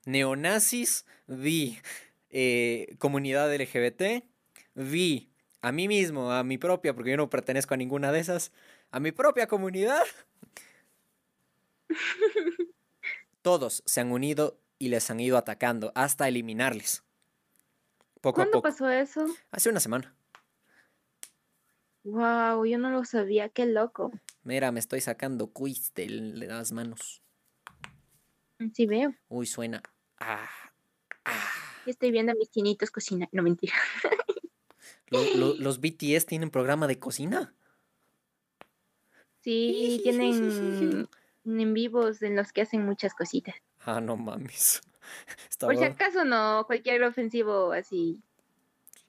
[0.05, 1.81] neonazis, vi
[2.31, 4.25] eh, comunidad LGBT,
[4.77, 8.53] vi a mí mismo, a mi propia, porque yo no pertenezco a ninguna de esas,
[8.93, 10.05] a mi propia comunidad.
[13.43, 17.03] Todos se han unido y les han ido atacando hasta eliminarles.
[18.33, 19.27] ¿Cuándo pasó eso?
[19.51, 20.15] Hace una semana.
[22.05, 24.13] Wow, yo no lo sabía, qué loco.
[24.45, 27.23] Mira, me estoy sacando quiz de las manos.
[28.75, 29.15] Sí veo.
[29.29, 29.83] Uy, suena.
[30.19, 30.49] Ah,
[31.25, 31.53] ah.
[31.85, 33.29] Estoy viendo a mis chinitos cocinar.
[33.33, 33.75] No, mentira.
[35.11, 37.55] ¿Los, BTS tienen programa de cocina?
[39.41, 41.09] Sí, tienen
[41.45, 43.55] en vivos en los que hacen muchas cositas.
[43.81, 44.81] Ah, no mames.
[45.61, 48.21] Por si acaso no, cualquier ofensivo así.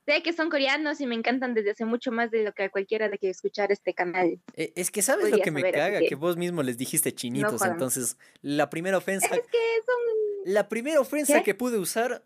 [0.06, 3.10] Sé que son coreanos y me encantan desde hace mucho más de lo que cualquiera
[3.10, 4.40] de que escuchar este canal.
[4.54, 6.16] E, es que sabes lo que me caga, que...
[6.16, 9.28] vos mismo les dijiste chinitos, entonces la primera ofensa...
[9.28, 10.54] Es que son...
[10.54, 12.24] La primera ofensa que pude usar,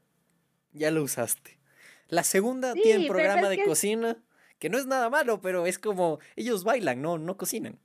[0.73, 1.57] ya lo usaste.
[2.07, 4.21] La segunda tiene programa de cocina,
[4.59, 7.79] que no es nada malo, pero es como, ellos bailan, no, no cocinan.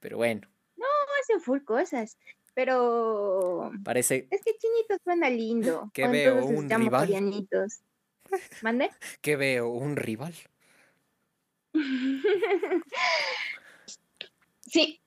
[0.00, 0.48] Pero bueno.
[0.76, 0.86] No,
[1.20, 2.18] hacen full cosas.
[2.54, 3.70] Pero.
[3.84, 4.28] Parece.
[4.30, 5.90] Es que chinito suena lindo.
[5.92, 6.44] ¿Qué veo?
[6.44, 7.10] ¿Un rival?
[8.62, 8.90] ¿Mande?
[9.20, 9.68] ¿Qué veo?
[9.68, 10.34] ¿Un rival?
[14.66, 15.00] sí.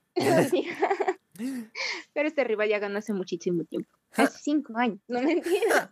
[2.13, 3.89] Pero este rival ya ganó hace muchísimo tiempo.
[4.11, 5.89] Hace cinco años, no me entiendes.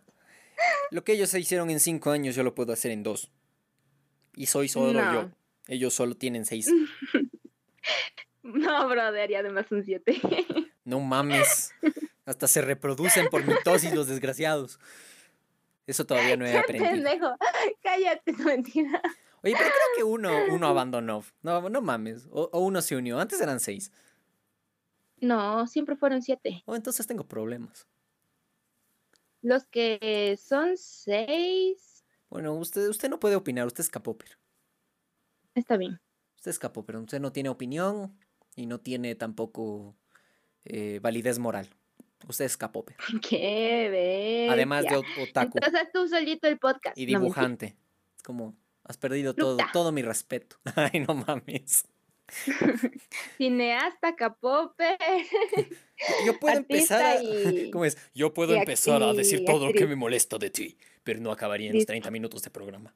[0.90, 3.30] Lo que ellos hicieron en cinco años, yo lo puedo hacer en dos.
[4.34, 5.30] Y soy solo yo.
[5.66, 6.70] Ellos solo tienen seis.
[8.44, 10.20] No, brother, y además son siete.
[10.84, 11.72] No mames.
[12.24, 14.78] Hasta se reproducen por mitosis los desgraciados.
[15.86, 16.92] Eso todavía no he aprendido.
[16.92, 17.36] Pendejo,
[17.82, 19.02] cállate, no mentira.
[19.42, 21.24] Oye, pero creo que uno, uno abandonó.
[21.42, 22.28] No, no mames.
[22.30, 23.18] O, uno se unió.
[23.18, 23.90] Antes eran seis.
[25.20, 26.62] No, siempre fueron siete.
[26.66, 27.86] Oh, entonces tengo problemas.
[29.40, 32.04] Los que son seis.
[32.30, 34.38] Bueno, usted, usted no puede opinar, usted es capóper.
[35.54, 36.00] Está bien.
[36.36, 38.16] Usted es capóper, usted no tiene opinión
[38.56, 39.96] y no tiene tampoco
[40.64, 41.68] eh, validez moral.
[42.28, 42.96] Usted es capóper.
[43.28, 44.52] Qué bestia.
[44.52, 45.58] Además de otaku.
[45.58, 46.96] Entonces tú solito el podcast.
[46.96, 47.76] Y dibujante.
[48.16, 50.56] es como, has perdido todo, todo mi respeto.
[50.76, 51.86] Ay, no mames.
[53.36, 54.96] Cineasta, capóper.
[56.24, 57.20] Yo puedo empezar a,
[57.72, 57.98] ¿Cómo es?
[58.14, 61.68] Yo puedo empezar a decir todo lo que me molesta de ti, pero no acabaría
[61.70, 62.94] en los 30 minutos de programa.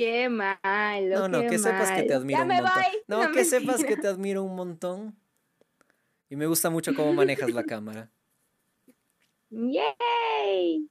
[0.00, 1.18] Qué malo.
[1.18, 2.84] No, no, que sepas que te admiro un montón.
[3.06, 5.14] No, que sepas que te admiro un montón.
[6.30, 8.10] Y me gusta mucho cómo manejas la cámara.
[9.50, 10.88] ¡Yay!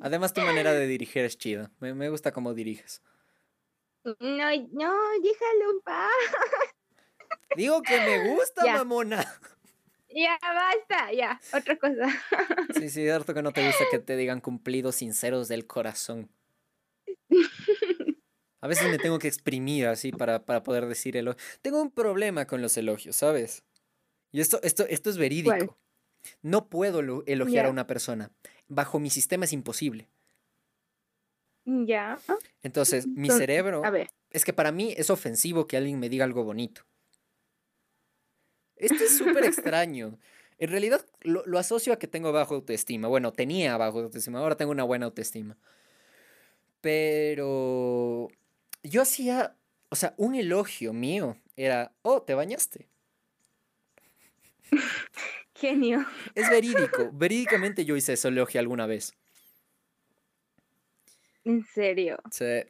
[0.00, 1.70] Además, tu manera de dirigir es chida.
[1.78, 3.00] Me, gusta cómo diriges.
[4.02, 6.08] No, no, déjalo un pa.
[7.56, 9.24] Digo que me gusta, mamona.
[10.08, 12.08] Ya, basta, ya, otra cosa.
[12.74, 16.28] Sí, sí, harto que no te gusta que te digan cumplidos sinceros del corazón.
[18.64, 21.38] A veces me tengo que exprimir así para, para poder decir elogio.
[21.60, 23.62] Tengo un problema con los elogios, ¿sabes?
[24.32, 25.76] Y esto, esto, esto es verídico.
[26.40, 28.32] No puedo elogiar a una persona.
[28.66, 30.08] Bajo mi sistema es imposible.
[31.66, 32.18] Ya.
[32.62, 33.84] Entonces, mi cerebro.
[33.84, 34.08] A ver.
[34.30, 36.86] Es que para mí es ofensivo que alguien me diga algo bonito.
[38.76, 40.18] Esto es súper extraño.
[40.56, 43.08] En realidad lo, lo, asocio a que tengo bajo autoestima.
[43.08, 45.58] Bueno, tenía bajo autoestima, ahora tengo una buena autoestima.
[46.80, 48.30] Pero
[48.84, 49.56] yo hacía,
[49.88, 52.88] o sea, un elogio mío era, oh, te bañaste.
[55.54, 56.06] Genio.
[56.34, 57.10] Es verídico.
[57.12, 59.14] Verídicamente yo hice ese elogio alguna vez.
[61.44, 62.18] ¿En serio?
[62.30, 62.64] Sí.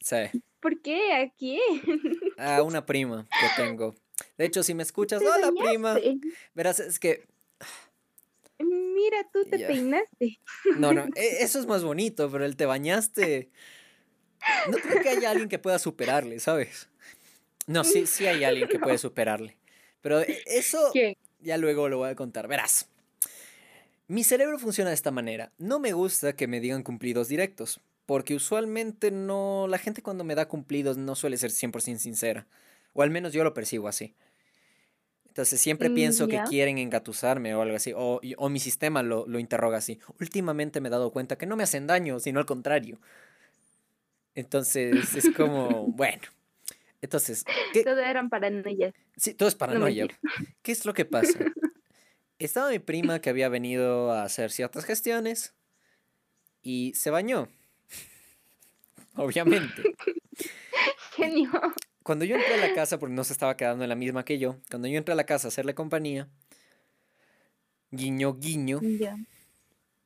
[0.00, 0.42] Sí.
[0.60, 1.12] ¿Por qué?
[1.14, 1.60] ¿A quién?
[2.38, 3.94] A una prima que tengo.
[4.36, 5.96] De hecho, si me escuchas, hola prima.
[6.54, 7.26] Verás, es que.
[8.58, 10.40] Mira, tú te peinaste.
[10.76, 13.50] No, no, e, eso es más bonito, pero el te bañaste.
[14.70, 16.88] No creo que haya alguien que pueda superarle, ¿sabes?
[17.66, 19.56] No, sí, sí hay alguien que puede superarle.
[20.00, 20.92] Pero e, eso
[21.40, 22.48] ya luego lo voy a contar.
[22.48, 22.88] Verás.
[24.06, 25.52] Mi cerebro funciona de esta manera.
[25.58, 30.34] No me gusta que me digan cumplidos directos, porque usualmente no la gente cuando me
[30.34, 32.46] da cumplidos no suele ser 100% sincera,
[32.94, 34.14] o al menos yo lo percibo así.
[35.26, 39.38] Entonces siempre pienso que quieren engatusarme o algo así, o, o mi sistema lo, lo,
[39.38, 40.00] interroga así.
[40.18, 42.98] Últimamente me he dado cuenta que no me hacen daño, sino al contrario.
[44.34, 46.22] Entonces es como, bueno,
[47.00, 47.44] entonces...
[47.72, 47.84] ¿qué?
[47.84, 48.94] Todo eran paranoias.
[49.16, 50.08] Sí, todo es paranoia.
[50.62, 51.38] ¿Qué es lo que pasa?
[52.38, 55.54] Estaba mi prima que había venido a hacer ciertas gestiones
[56.62, 57.48] y se bañó.
[59.16, 59.82] Obviamente.
[61.16, 61.50] Genio.
[62.04, 64.38] Cuando yo entré a la casa, porque no se estaba quedando en la misma que
[64.38, 66.28] yo, cuando yo entré a la casa a hacerle compañía,
[67.90, 68.80] guiño, guiño.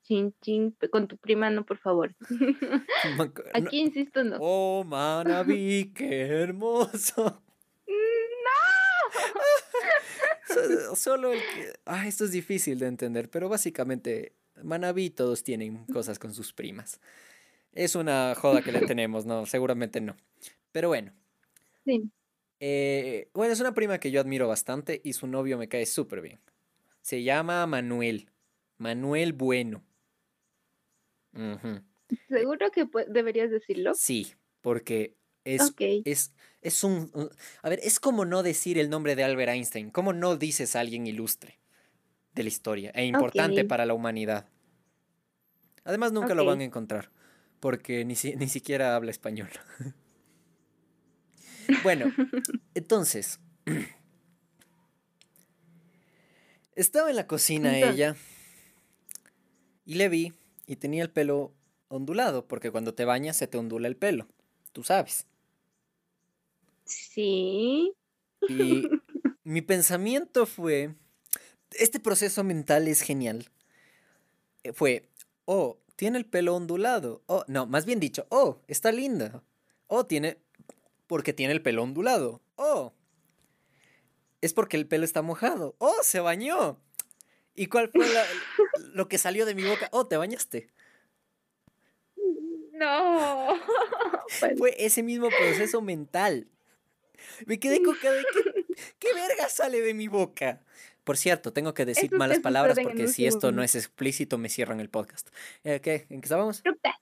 [0.03, 2.15] Chin, chin, con tu prima no, por favor.
[3.55, 4.37] Aquí insisto, no.
[4.41, 7.43] Oh, Manaví, qué hermoso.
[7.87, 8.57] ¡No!
[10.97, 11.73] Solo el que...
[11.87, 17.01] Ah, esto es difícil de entender, pero básicamente Manaví todos tienen cosas con sus primas.
[17.73, 20.17] Es una joda que le tenemos, no, seguramente no.
[20.73, 21.13] Pero bueno.
[21.85, 22.11] Sí.
[22.59, 26.21] Eh, bueno, es una prima que yo admiro bastante y su novio me cae súper
[26.21, 26.41] bien.
[27.01, 28.31] Se llama Manuel.
[28.79, 29.85] Manuel Bueno.
[32.29, 33.95] ¿Seguro que deberías decirlo?
[33.95, 37.11] Sí, porque es, es, es un,
[37.63, 39.91] A ver, es como no decir el nombre de Albert Einstein.
[39.91, 41.59] ¿Cómo no dices a alguien ilustre
[42.35, 44.49] de la historia e importante para la humanidad?
[45.85, 47.11] Además, nunca lo van a encontrar,
[47.59, 49.51] porque ni, ni siquiera habla español.
[51.83, 52.13] bueno,
[52.75, 53.41] entonces.
[56.75, 58.17] Estaba en la cocina ella
[59.85, 60.33] y le vi
[60.67, 61.53] y tenía el pelo
[61.89, 64.27] ondulado, porque cuando te bañas se te ondula el pelo,
[64.73, 65.27] tú sabes.
[66.85, 67.95] Sí.
[68.49, 68.89] Y
[69.45, 70.95] mi pensamiento fue,
[71.79, 73.51] este proceso mental es genial.
[74.65, 75.09] Eh, fue,
[75.45, 77.23] oh, tiene el pelo ondulado.
[77.27, 79.43] Oh, no, más bien dicho, oh, está linda.
[79.87, 80.39] Oh, tiene,
[81.07, 82.41] porque tiene el pelo ondulado.
[82.57, 82.93] Oh,
[84.43, 85.77] es porque el pelo está mojado.
[85.79, 86.79] Oh, se bañó.
[87.55, 88.07] ¿Y cuál fue
[88.95, 89.89] lo que salió de mi boca?
[89.93, 90.71] Oh, te bañaste.
[92.73, 93.49] No.
[94.59, 96.49] Fue ese mismo proceso mental.
[97.47, 98.17] Me quedé con cada...
[98.21, 100.65] ¿Qué, ¿Qué verga sale de mi boca?
[101.05, 104.81] Por cierto, tengo que decir malas palabras porque si esto no es explícito me cierran
[104.81, 105.29] el podcast.
[105.65, 106.07] Eh, ¿Qué?
[106.11, 106.63] ¿En qué estábamos?
[106.63, 107.01] Puta.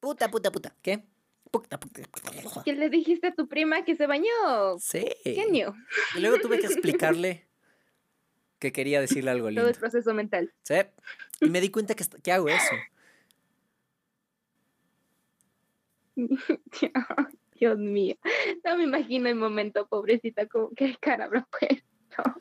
[0.00, 0.74] Puta, puta, puta.
[0.82, 1.04] ¿Qué?
[1.50, 2.02] Puta, puta.
[2.64, 4.78] ¿Qué le dijiste a tu prima que se bañó?
[4.78, 5.06] Sí.
[5.24, 5.74] Genio.
[6.16, 7.49] Y luego tuve que explicarle
[8.60, 9.62] que quería decirle algo lindo.
[9.62, 10.52] Todo el proceso mental.
[10.62, 10.74] Sí.
[11.40, 12.74] Y me di cuenta que, que hago eso.
[17.58, 18.16] Dios mío.
[18.64, 22.40] No me imagino el momento, pobrecita, como que cara habrá puesto.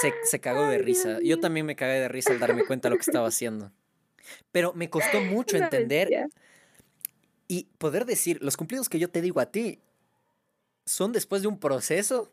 [0.00, 1.18] Se, se cagó de risa.
[1.22, 3.70] Yo también me cagué de risa al darme cuenta de lo que estaba haciendo.
[4.50, 6.28] Pero me costó mucho entender
[7.48, 9.80] y poder decir, los cumplidos que yo te digo a ti
[10.86, 12.32] son después de un proceso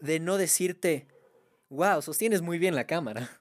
[0.00, 1.06] de no decirte,
[1.74, 3.40] wow, sostienes muy bien la cámara.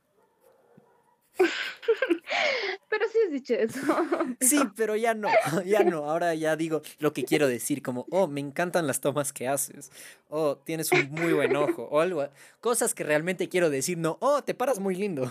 [2.93, 3.79] Pero sí has dicho eso.
[4.39, 5.27] Sí, pero ya no,
[5.65, 6.09] ya no.
[6.09, 9.91] Ahora ya digo lo que quiero decir, como, oh, me encantan las tomas que haces.
[10.29, 11.87] Oh, tienes un muy buen ojo.
[11.89, 12.27] O algo.
[12.61, 15.23] Cosas que realmente quiero decir, no, oh, te paras muy lindo.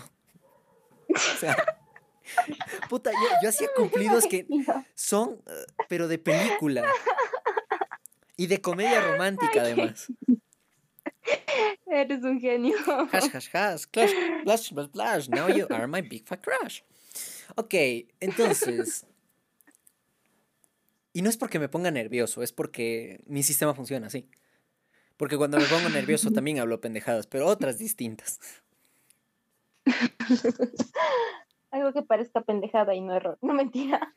[1.14, 1.56] O sea,
[2.88, 3.12] puta,
[3.42, 4.46] yo, hacía cumplidos que
[4.94, 6.84] son, eh, pero de película.
[8.36, 10.08] Y de comedia romántica, además.
[11.86, 12.76] Eres un genio.
[13.12, 13.86] Hash, hash, hash.
[13.86, 14.12] Clash,
[14.44, 15.28] blush, blush.
[15.28, 16.82] Now you are my big fat crush.
[17.56, 17.74] Ok,
[18.20, 19.06] entonces.
[21.12, 24.28] y no es porque me ponga nervioso, es porque mi sistema funciona así.
[25.16, 28.40] Porque cuando me pongo nervioso también hablo pendejadas, pero otras distintas.
[31.70, 33.38] Algo que parezca pendejada y no error.
[33.40, 34.14] No mentira.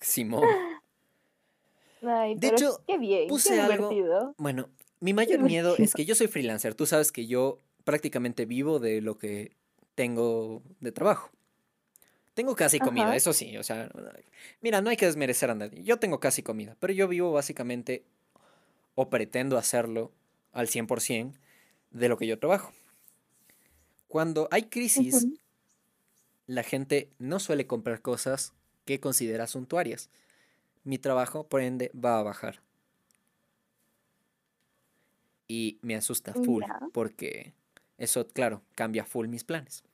[0.00, 0.44] Simón.
[2.00, 4.34] de hecho, qué bien, puse algo.
[4.36, 4.68] Bueno,
[5.04, 6.74] mi mayor miedo es que yo soy freelancer.
[6.74, 9.52] Tú sabes que yo prácticamente vivo de lo que
[9.94, 11.30] tengo de trabajo.
[12.32, 13.90] Tengo casi comida, eso sí, o sea,
[14.62, 15.82] mira, no hay que desmerecer a nadie.
[15.82, 18.02] Yo tengo casi comida, pero yo vivo básicamente
[18.94, 20.10] o pretendo hacerlo
[20.52, 21.34] al 100%
[21.90, 22.72] de lo que yo trabajo.
[24.08, 25.26] Cuando hay crisis,
[26.46, 28.54] la gente no suele comprar cosas
[28.86, 30.08] que considera suntuarias.
[30.82, 32.63] Mi trabajo, por ende, va a bajar.
[35.46, 37.52] Y me asusta full, porque
[37.98, 39.84] eso, claro, cambia full mis planes.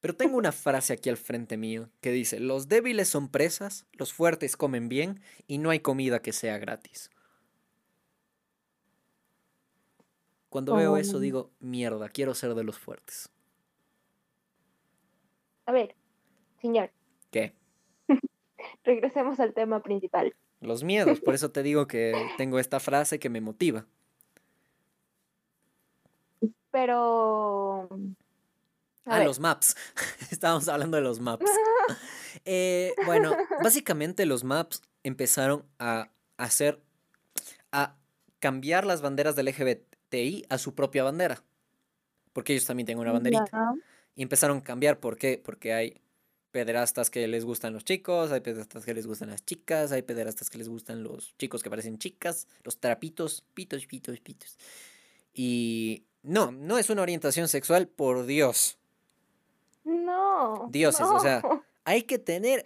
[0.00, 4.12] Pero tengo una frase aquí al frente mío que dice, los débiles son presas, los
[4.12, 7.10] fuertes comen bien y no hay comida que sea gratis.
[10.48, 11.20] Cuando veo eso oh.
[11.20, 13.30] digo, mierda, quiero ser de los fuertes.
[15.66, 15.94] A ver,
[16.60, 16.90] señor.
[17.30, 17.54] ¿Qué?
[18.84, 20.34] Regresemos al tema principal.
[20.60, 23.86] Los miedos, por eso te digo que tengo esta frase que me motiva.
[26.70, 27.88] Pero
[29.04, 29.76] ah, los maps.
[30.30, 31.50] Estábamos hablando de los maps.
[32.46, 36.80] Eh, bueno, básicamente los maps empezaron a hacer,
[37.70, 37.96] a
[38.38, 41.42] cambiar las banderas del LGBTI a su propia bandera.
[42.32, 43.74] Porque ellos también tienen una banderita.
[44.14, 45.42] Y empezaron a cambiar, ¿por qué?
[45.44, 46.00] Porque hay
[46.50, 50.50] pederastas que les gustan los chicos, hay pederastas que les gustan las chicas, hay pederastas
[50.50, 54.58] que les gustan los chicos que parecen chicas, los trapitos, pitos, pitos, pitos.
[55.32, 58.78] Y no, no es una orientación sexual, por Dios.
[59.84, 60.68] No.
[60.70, 61.42] Dioses, o sea,
[61.84, 62.64] hay que tener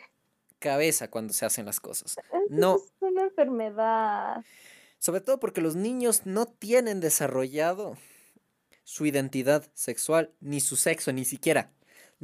[0.59, 2.17] cabeza cuando se hacen las cosas.
[2.49, 2.77] no.
[2.77, 4.45] Es una enfermedad.
[4.99, 7.99] Sobre todo porque los niños no tienen desarrollado
[8.85, 11.71] su identidad sexual, ni su sexo, ni siquiera.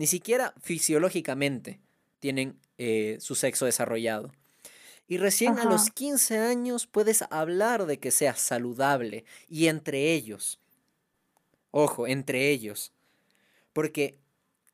[0.00, 1.78] Ni siquiera fisiológicamente
[2.20, 4.32] tienen eh, su sexo desarrollado.
[5.06, 9.26] Y recién a los 15 años puedes hablar de que sea saludable.
[9.46, 10.58] Y entre ellos.
[11.70, 12.94] Ojo, entre ellos.
[13.74, 14.18] Porque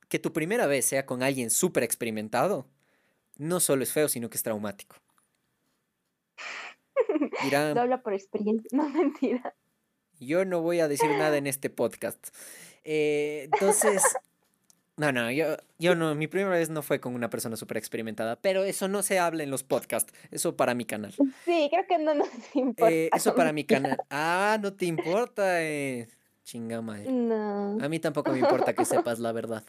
[0.08, 2.68] que tu primera vez sea con alguien súper experimentado,
[3.36, 4.94] no solo es feo, sino que es traumático.
[7.74, 9.56] no habla por experiencia, no mentira.
[10.20, 12.28] Yo no voy a decir nada en este podcast.
[12.84, 14.04] Eh, entonces,
[14.96, 18.36] no, no, yo, yo no, mi primera vez no fue con una persona súper experimentada,
[18.36, 21.12] pero eso no se habla en los podcasts, eso para mi canal.
[21.44, 22.92] Sí, creo que no nos importa.
[22.92, 23.98] Eh, eso para mi canal.
[24.10, 26.08] Ah, no te importa, eh.
[26.44, 27.10] Chinga madre.
[27.10, 27.76] No.
[27.80, 29.64] A mí tampoco me importa que sepas la verdad.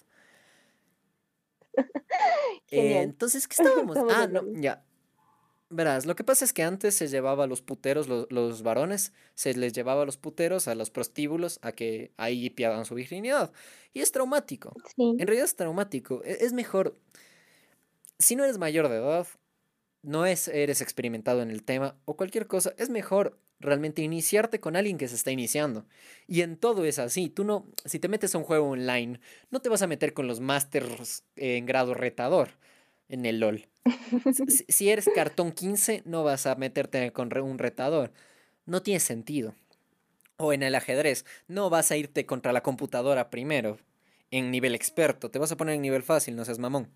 [2.70, 3.98] Eh, entonces, ¿qué estábamos?
[4.10, 4.84] ah, no, ya.
[5.70, 9.54] Verás, lo que pasa es que antes se llevaba a los puteros, los, varones, se
[9.54, 13.52] les llevaba a los puteros, a los prostíbulos, a que ahí pierdan su virginidad.
[13.94, 14.74] Y es traumático.
[14.98, 16.24] En realidad es traumático.
[16.24, 16.98] E, es mejor,
[18.18, 19.28] si no eres mayor de edad,
[20.04, 24.78] no es, eres experimentado en el tema o cualquier cosa, es mejor realmente iniciarte con
[24.78, 25.86] alguien que se está iniciando.
[26.28, 27.30] Y en todo es así.
[27.30, 29.20] Tú no, si te metes a un juego online,
[29.52, 32.52] no te vas a meter con los masters en grado retador
[33.10, 33.68] en el LOL.
[34.68, 38.12] si, eres cartón 15, no vas a meterte con un retador.
[38.66, 39.56] No tiene sentido.
[40.38, 43.80] O en el ajedrez, no vas a irte contra la computadora primero,
[44.30, 45.32] en nivel experto.
[45.32, 46.90] Te vas a poner en nivel fácil, no seas mamón.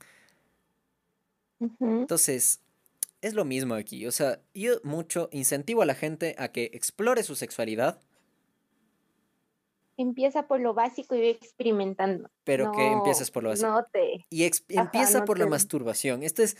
[1.79, 2.59] Entonces,
[3.21, 4.05] es lo mismo aquí.
[4.05, 8.01] O sea, yo mucho incentivo a la gente a que explore su sexualidad.
[10.01, 12.29] Empieza por lo básico y experimentando.
[12.43, 13.69] Pero que empieces por lo básico.
[13.69, 14.25] No te.
[14.29, 16.23] Y empieza por la masturbación.
[16.23, 16.57] Esto es,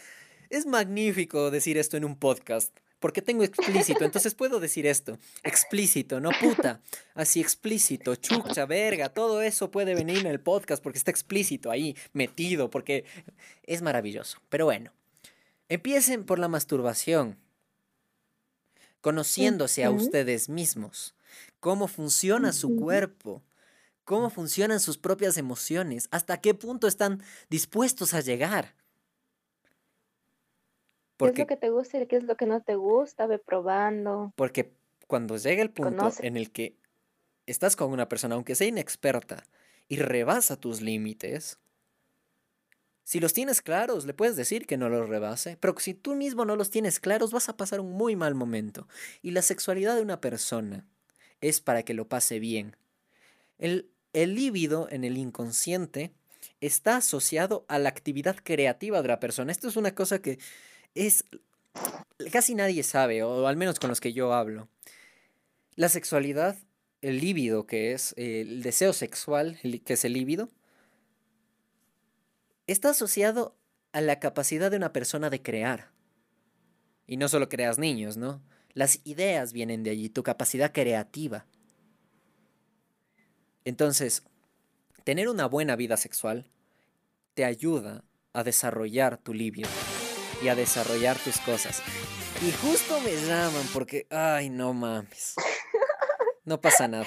[0.50, 2.76] es magnífico decir esto en un podcast.
[3.00, 5.18] Porque tengo explícito, entonces puedo decir esto.
[5.44, 6.82] Explícito, no puta.
[7.16, 11.96] Así explícito, chucha, verga, todo eso puede venir en el podcast porque está explícito ahí,
[12.14, 13.06] metido, porque
[13.64, 14.38] es maravilloso.
[14.50, 14.92] Pero bueno,
[15.72, 17.38] Empiecen por la masturbación,
[19.00, 21.16] conociéndose a ustedes mismos,
[21.62, 23.42] cómo funciona su cuerpo,
[24.04, 28.76] cómo funcionan sus propias emociones, hasta qué punto están dispuestos a llegar.
[31.18, 33.28] ¿Qué es lo que te gusta y qué es lo que no te gusta?
[33.28, 34.34] Ve probando.
[34.36, 34.74] Porque
[35.08, 36.76] cuando llega el punto en el que
[37.46, 39.46] estás con una persona, aunque sea inexperta,
[39.88, 41.60] y rebasa tus límites,
[43.04, 46.44] si los tienes claros, le puedes decir que no los rebase, pero si tú mismo
[46.44, 48.88] no los tienes claros, vas a pasar un muy mal momento.
[49.22, 50.88] Y la sexualidad de una persona
[51.42, 52.78] es para que lo pase bien.
[53.58, 56.12] El, el líbido en el inconsciente
[56.60, 59.52] está asociado a la actividad creativa de la persona.
[59.52, 60.40] Esto es una cosa que
[60.96, 61.26] es
[62.32, 64.68] casi nadie sabe, o al menos con los que yo hablo.
[65.76, 66.58] La sexualidad,
[67.02, 70.50] el líbido que es el deseo sexual, que es el líbido,
[72.68, 73.56] está asociado
[73.92, 75.92] a la capacidad de una persona de crear.
[77.08, 78.42] Y no solo creas niños, ¿no?
[78.74, 81.46] Las ideas vienen de allí, tu capacidad creativa.
[83.66, 84.24] Entonces,
[85.04, 86.50] tener una buena vida sexual
[87.34, 88.04] te ayuda
[88.34, 89.70] a desarrollar tu libido
[90.42, 91.82] y a desarrollar tus cosas.
[92.42, 95.36] Y justo me llaman porque, ay, no mames.
[96.44, 97.06] No pasa nada.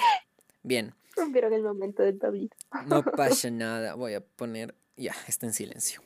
[0.63, 0.95] Bien.
[1.15, 2.55] Rompieron el momento de tu vida.
[2.87, 3.95] No pasa nada.
[3.95, 6.01] Voy a poner ya, está en silencio.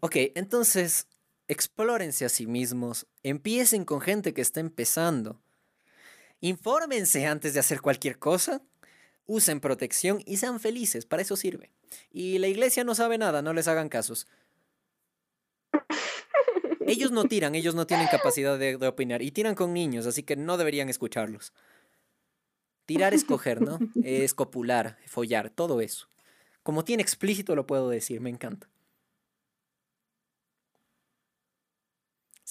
[0.00, 1.06] Ok, entonces,
[1.52, 5.40] explórense a sí mismos, empiecen con gente que está empezando.
[6.40, 8.62] Infórmense antes de hacer cualquier cosa,
[9.26, 11.70] usen protección y sean felices, para eso sirve.
[12.10, 14.26] Y la iglesia no sabe nada, no les hagan casos.
[16.86, 20.36] Ellos no tiran, ellos no tienen capacidad de, opinar y tiran con niños, así que
[20.36, 21.52] no deberían escucharlos.
[22.86, 23.78] Tirar es coger, ¿no?
[24.04, 26.08] Es copular, follar, todo eso.
[26.62, 28.68] Como tiene explícito lo puedo decir, me encanta.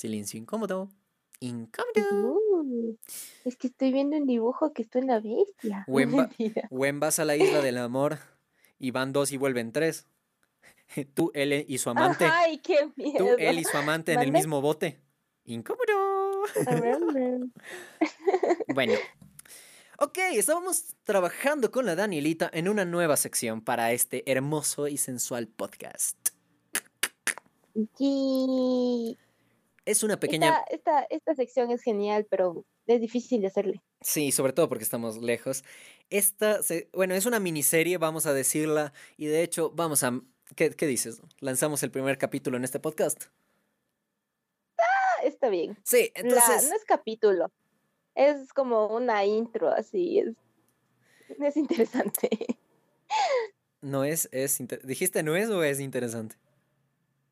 [0.02, 0.89] Silencio incómodo.
[1.41, 2.34] Incómodo.
[2.34, 2.97] Uh,
[3.45, 5.86] es que estoy viendo un dibujo que estoy en la bestia.
[6.72, 8.18] Wen vas a la isla del amor
[8.80, 10.08] y van dos y vuelven tres.
[11.14, 12.26] Tú, él y su amante.
[12.26, 13.20] Ay, qué miedo.
[13.20, 14.99] Tú, él y su amante en el mismo bote.
[15.45, 16.45] Incómodo.
[18.74, 18.93] bueno,
[19.99, 25.47] Ok, estábamos trabajando con la Danielita en una nueva sección para este hermoso y sensual
[25.47, 26.30] podcast.
[27.99, 29.16] Sí.
[29.86, 30.63] Es una pequeña...
[30.69, 33.82] Esta, esta, sección es genial, pero es difícil de hacerle.
[34.01, 35.63] Sí, sobre todo porque estamos lejos.
[36.09, 36.59] Esta,
[36.93, 40.21] bueno, es una miniserie, vamos a decirla, y de hecho, vamos a...
[40.55, 41.21] ¿Qué, qué dices?
[41.39, 43.25] ¿Lanzamos el primer capítulo en este podcast?
[44.77, 45.77] Ah, está bien.
[45.84, 46.69] Sí, entonces...
[46.69, 47.51] no es capítulo
[48.15, 50.36] es como una intro así, es,
[51.39, 52.29] es interesante.
[53.82, 56.36] No es, es, dijiste no es o es interesante.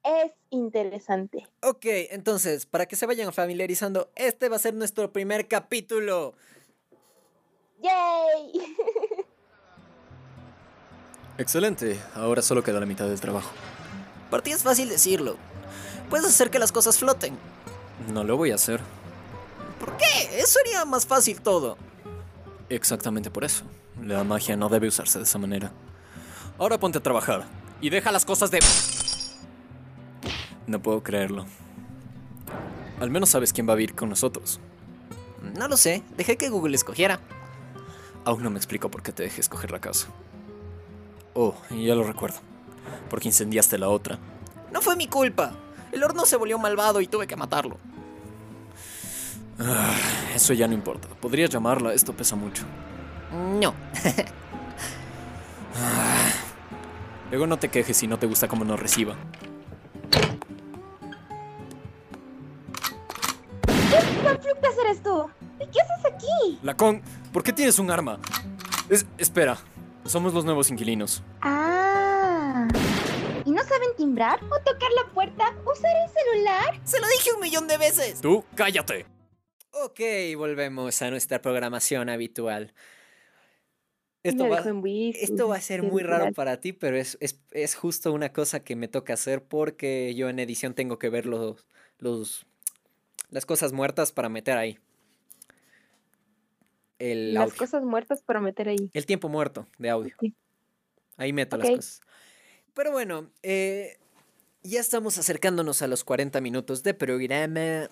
[0.10, 1.47] Es interesante.
[1.62, 6.34] Ok, entonces, para que se vayan familiarizando, este va a ser nuestro primer capítulo.
[7.80, 8.76] ¡Yay!
[11.38, 13.51] Excelente, ahora solo queda la mitad del trabajo.
[14.32, 15.38] Para ti es fácil decirlo.
[16.10, 17.38] Puedes hacer que las cosas floten.
[18.12, 18.82] No lo voy a hacer.
[19.80, 20.39] ¿Por qué?
[20.39, 21.78] Eso sería más fácil todo.
[22.68, 23.64] Exactamente por eso.
[24.03, 25.72] La magia no debe usarse de esa manera.
[26.57, 27.45] Ahora ponte a trabajar.
[27.80, 28.60] Y deja las cosas de...
[30.70, 31.47] No puedo creerlo.
[32.99, 34.59] Al menos sabes quién va a vivir con nosotros.
[35.57, 36.03] No lo sé.
[36.15, 37.20] Dejé que Google escogiera.
[38.24, 40.09] Aún no me explico por qué te dejé escoger la casa.
[41.34, 42.38] Oh, ya lo recuerdo.
[43.09, 44.20] Porque incendiaste la otra.
[44.72, 45.53] No fue mi culpa.
[45.91, 47.78] El horno se volvió malvado y tuve que matarlo.
[49.57, 49.95] Ah,
[50.36, 51.07] eso ya no importa.
[51.07, 52.63] Podrías llamarla, esto pesa mucho.
[53.59, 53.74] No.
[55.82, 56.32] Ah,
[57.30, 59.15] luego no te quejes si no te gusta cómo nos reciba.
[66.80, 67.01] Lacón,
[67.34, 68.21] ¿por qué tienes un arma?
[68.89, 69.57] Es- espera,
[70.05, 71.21] somos los nuevos inquilinos.
[71.41, 72.69] Ah.
[73.45, 75.53] ¿Y no saben timbrar o tocar la puerta?
[75.69, 76.80] ¿Usar el celular?
[76.86, 78.21] Se lo dije un millón de veces.
[78.21, 79.05] Tú, cállate.
[79.71, 79.99] Ok,
[80.38, 82.73] volvemos a nuestra programación habitual.
[84.23, 84.63] Esto va,
[85.15, 88.61] esto va a ser muy raro para ti, pero es, es, es justo una cosa
[88.63, 91.67] que me toca hacer porque yo en edición tengo que ver los,
[91.97, 92.45] los,
[93.32, 94.80] las cosas muertas para meter ahí.
[96.99, 97.57] El, Las audio.
[97.57, 98.89] cosas muertas para meter ahí.
[98.93, 100.15] el tiempo muerto de audio.
[101.17, 102.01] Ahí meto las cosas.
[102.73, 103.97] Pero bueno, eh,
[104.63, 107.89] ya estamos acercándonos a los 40 minutos de programa.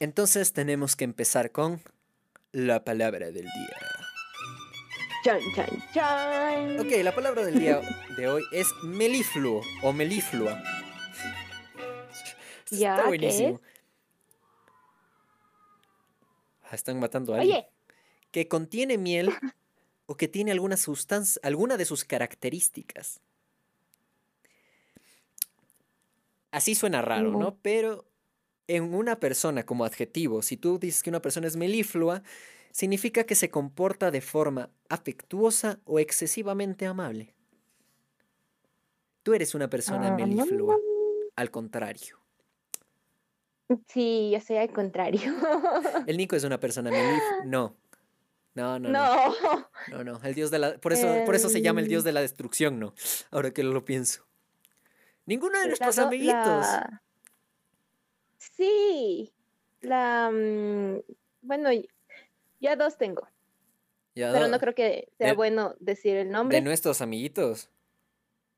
[0.00, 1.80] Entonces tenemos que empezar con
[2.52, 3.76] la palabra del día.
[5.24, 6.80] Chan, chan, chan.
[6.80, 7.80] Ok, la palabra del día
[8.16, 10.60] de hoy es melifluo o meliflua.
[12.70, 13.60] Ya, Está ¿qué buenísimo.
[13.62, 13.82] es?
[16.70, 17.58] Ah, están matando a alguien.
[17.58, 17.68] Oye,
[18.32, 19.30] Que contiene miel
[20.06, 23.20] o que tiene alguna sustancia, alguna de sus características.
[26.50, 27.56] Así suena raro, No.
[27.62, 28.04] Pero
[28.68, 32.22] en una persona como adjetivo, si tú dices que una persona es meliflua,
[32.70, 37.34] significa que se comporta de forma afectuosa o excesivamente amable.
[39.22, 40.76] Tú eres una persona Ah, no, meliflua,
[41.36, 42.18] al contrario.
[43.88, 45.32] sí, yo soy al contrario.
[46.06, 47.44] El Nico es una persona meliflua.
[47.44, 47.76] No.
[48.54, 49.34] No, no, no.
[49.42, 49.68] no.
[49.88, 50.76] No, no, el dios de la...
[50.78, 52.06] Por eso, por eso se llama el dios Em.
[52.06, 52.94] de la destrucción, ¿no?
[53.30, 54.26] Ahora que lo pienso.
[55.26, 56.34] Ninguno de nuestros amiguitos.
[56.66, 57.02] la-
[58.38, 59.32] Sí.
[59.80, 60.30] La.
[60.32, 61.00] mm,
[61.42, 61.88] Bueno, y-
[62.60, 63.26] ya dos tengo.
[64.14, 66.56] Ya Pero no creo que sea de- bueno decir el nombre.
[66.58, 67.70] De nuestros amiguitos.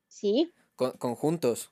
[0.09, 1.71] Sí, con- conjuntos.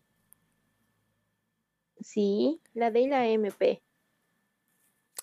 [2.01, 2.59] sí.
[2.73, 3.81] La de la MP.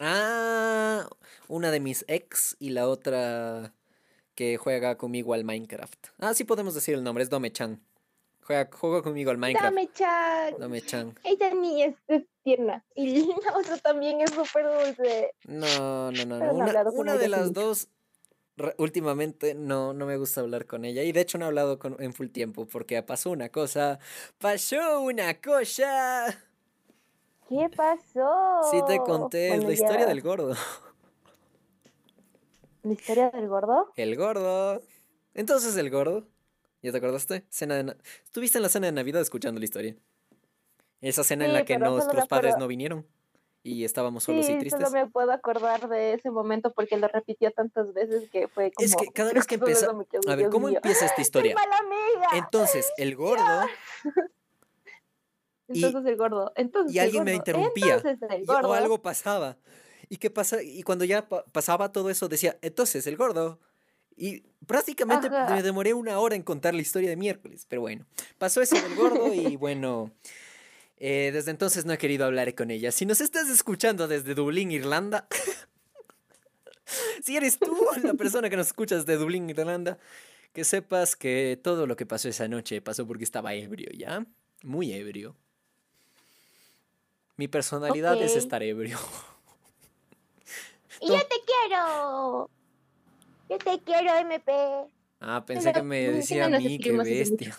[0.01, 1.07] Ah,
[1.49, 3.75] una de mis ex y la otra
[4.35, 6.07] que juega conmigo al Minecraft.
[6.19, 7.79] Ah, sí podemos decir el nombre, es Dome-chan.
[8.41, 9.67] Juega, juega conmigo al Minecraft.
[9.67, 10.59] Dame chat.
[10.59, 11.19] Dome-chan.
[11.23, 12.83] Ella niña es, es tierna.
[12.95, 15.35] Y la otra también es súper dulce.
[15.45, 16.53] No, no, no, no.
[16.95, 17.89] Una, de las dos,
[18.79, 21.03] últimamente no, no me gusta hablar con ella.
[21.03, 23.99] Y de hecho no he hablado con, en full tiempo porque pasó una cosa.
[24.39, 26.50] ¡Pasó una cosa!
[27.51, 28.61] ¿Qué pasó?
[28.71, 30.07] Sí te conté, es Bueno, la historia ya.
[30.07, 30.55] del gordo.
[32.85, 33.93] ¿La historia del gordo?
[33.97, 34.81] El gordo.
[35.35, 36.27] Entonces el gordo.
[36.83, 37.45] ¿Ya te acordaste?
[37.51, 39.97] Cena de na- Estuviste en la cena de Navidad escuchando la historia.
[41.01, 43.05] Esa cena en Sí, la que nuestros padres no vinieron.
[43.63, 44.81] Y estábamos solos y Sí, tristes.
[44.89, 48.87] solo me puedo acordar de ese momento porque lo repitió tantas veces que fue como...
[48.87, 49.91] Es que cada vez que empieza.
[49.91, 50.77] A ver, ¿cómo mío.
[50.77, 51.55] empieza esta ¡Soy historia?
[51.55, 52.29] mala amiga!
[52.39, 53.43] Entonces, el gordo.
[53.45, 54.09] y-
[55.75, 56.53] Entonces el gordo.
[56.57, 58.69] Entonces y el alguien me gordo, interrumpía, Entonces el y- gordo.
[58.69, 59.57] o algo pasaba.
[60.09, 60.63] ¿Y qué pasa?
[60.63, 63.61] Y cuando ya pa- pasaba todo eso, decía, entonces el gordo.
[64.17, 65.55] Y prácticamente Ajá.
[65.55, 67.65] me demoré una hora en contar la historia de miércoles.
[67.69, 68.05] Pero bueno,
[68.39, 70.11] pasó eso del gordo y bueno.
[70.99, 72.93] eh, desde entonces no he querido hablar con ella.
[72.93, 75.27] Si nos estás escuchando desde Dublín, Irlanda.
[77.23, 79.99] si eres tú la persona que nos escuchas de Dublín, Irlanda,
[80.53, 84.27] que sepas que todo lo que pasó esa noche pasó porque estaba ebrio, ¿ya?
[84.63, 85.37] Muy ebrio.
[87.41, 88.99] Mi personalidad es estar ebrio.
[91.01, 92.51] ¡Y yo te quiero!
[93.49, 94.53] Yo te quiero, MP.
[95.21, 97.57] Ah, pensé que me decía a no mí, qué bestia.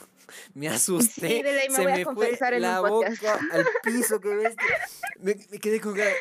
[0.54, 1.28] Me asusté.
[1.30, 4.30] Sí, de me se voy a me fue en un la boca al piso, qué
[4.36, 4.88] bestia.
[5.20, 6.12] Me, me quedé con cara,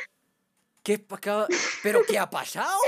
[0.83, 1.47] ¿Qué acaba-
[1.83, 2.81] ¿Pero qué ha pasado?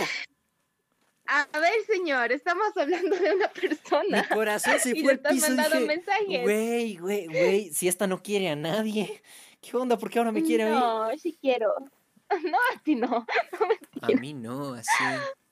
[1.27, 4.27] A ver, señor, estamos hablando de una Mi persona.
[4.31, 5.47] corazón se Y fue le al estás piso.
[5.49, 6.43] mandando Dije, mensajes.
[6.45, 9.23] güey, güey, güey, si esta no quiere a nadie.
[9.63, 9.97] ¿Qué onda?
[9.97, 10.73] ¿Por qué ahora me quiere a mí?
[10.73, 11.73] No, sí quiero.
[12.33, 13.27] No, a ti no.
[14.01, 15.05] A mí no, así.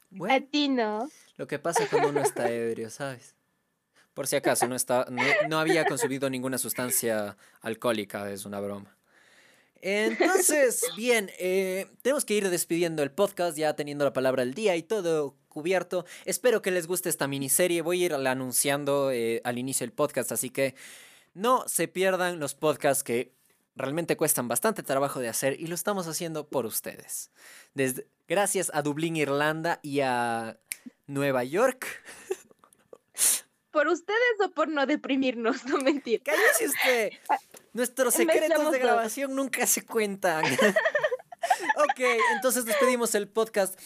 [0.09, 0.35] Bueno.
[0.35, 1.11] A ti no.
[1.37, 3.35] Lo que pasa cuando uno está ebrio, ¿sabes?
[4.15, 8.97] Por si acaso, no, está, no, no había consumido ninguna sustancia alcohólica, es una broma.
[9.83, 14.75] Entonces, bien, eh, tenemos que ir despidiendo el podcast, ya teniendo la palabra al día
[14.75, 16.07] y todo cubierto.
[16.25, 20.33] Espero que les guste esta miniserie, voy a ir anunciando eh, al inicio del podcast,
[20.33, 20.75] así que
[21.35, 23.39] no se pierdan los podcasts que
[23.81, 27.31] realmente cuestan bastante trabajo de hacer y lo estamos haciendo por ustedes.
[27.75, 30.59] Desde, gracias a Dublín, Irlanda y a
[31.07, 31.87] Nueva York.
[33.71, 35.65] ¿Por ustedes o por no deprimirnos?
[35.67, 36.23] No mentir.
[36.23, 37.11] Cállese usted.
[37.73, 40.45] Nuestros secretos de grabación nunca se cuentan.
[41.77, 42.01] Ok,
[42.35, 43.79] entonces despedimos el podcast.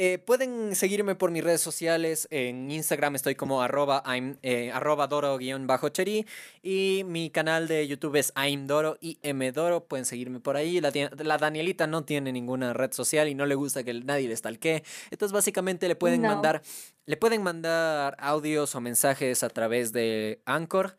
[0.00, 2.28] Eh, pueden seguirme por mis redes sociales.
[2.30, 4.02] En Instagram estoy como arroba,
[4.42, 4.72] eh,
[5.08, 6.24] doro-cheri.
[6.62, 9.84] Y mi canal de YouTube es y mdoro.
[9.88, 10.80] Pueden seguirme por ahí.
[10.80, 14.84] La, Danielita no tiene ninguna red social y no le gusta que nadie le stalkee.
[15.10, 16.62] Entonces básicamente le pueden mandar...
[17.06, 20.94] Le pueden mandar audios o mensajes a través de Anchor,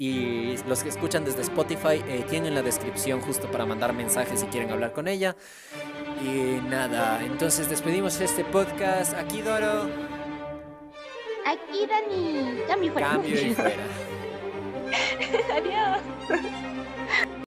[0.00, 4.46] y los que escuchan desde Spotify eh, tienen la descripción justo para mandar mensajes si
[4.46, 5.36] quieren hablar con ella.
[6.24, 9.12] Y nada, entonces despedimos este podcast.
[9.12, 9.90] Aquí Doro.
[11.44, 12.62] Aquí Dani.
[12.66, 13.08] Cambio fuera.
[13.08, 13.84] Cambio y fuera.
[15.58, 15.98] Adiós.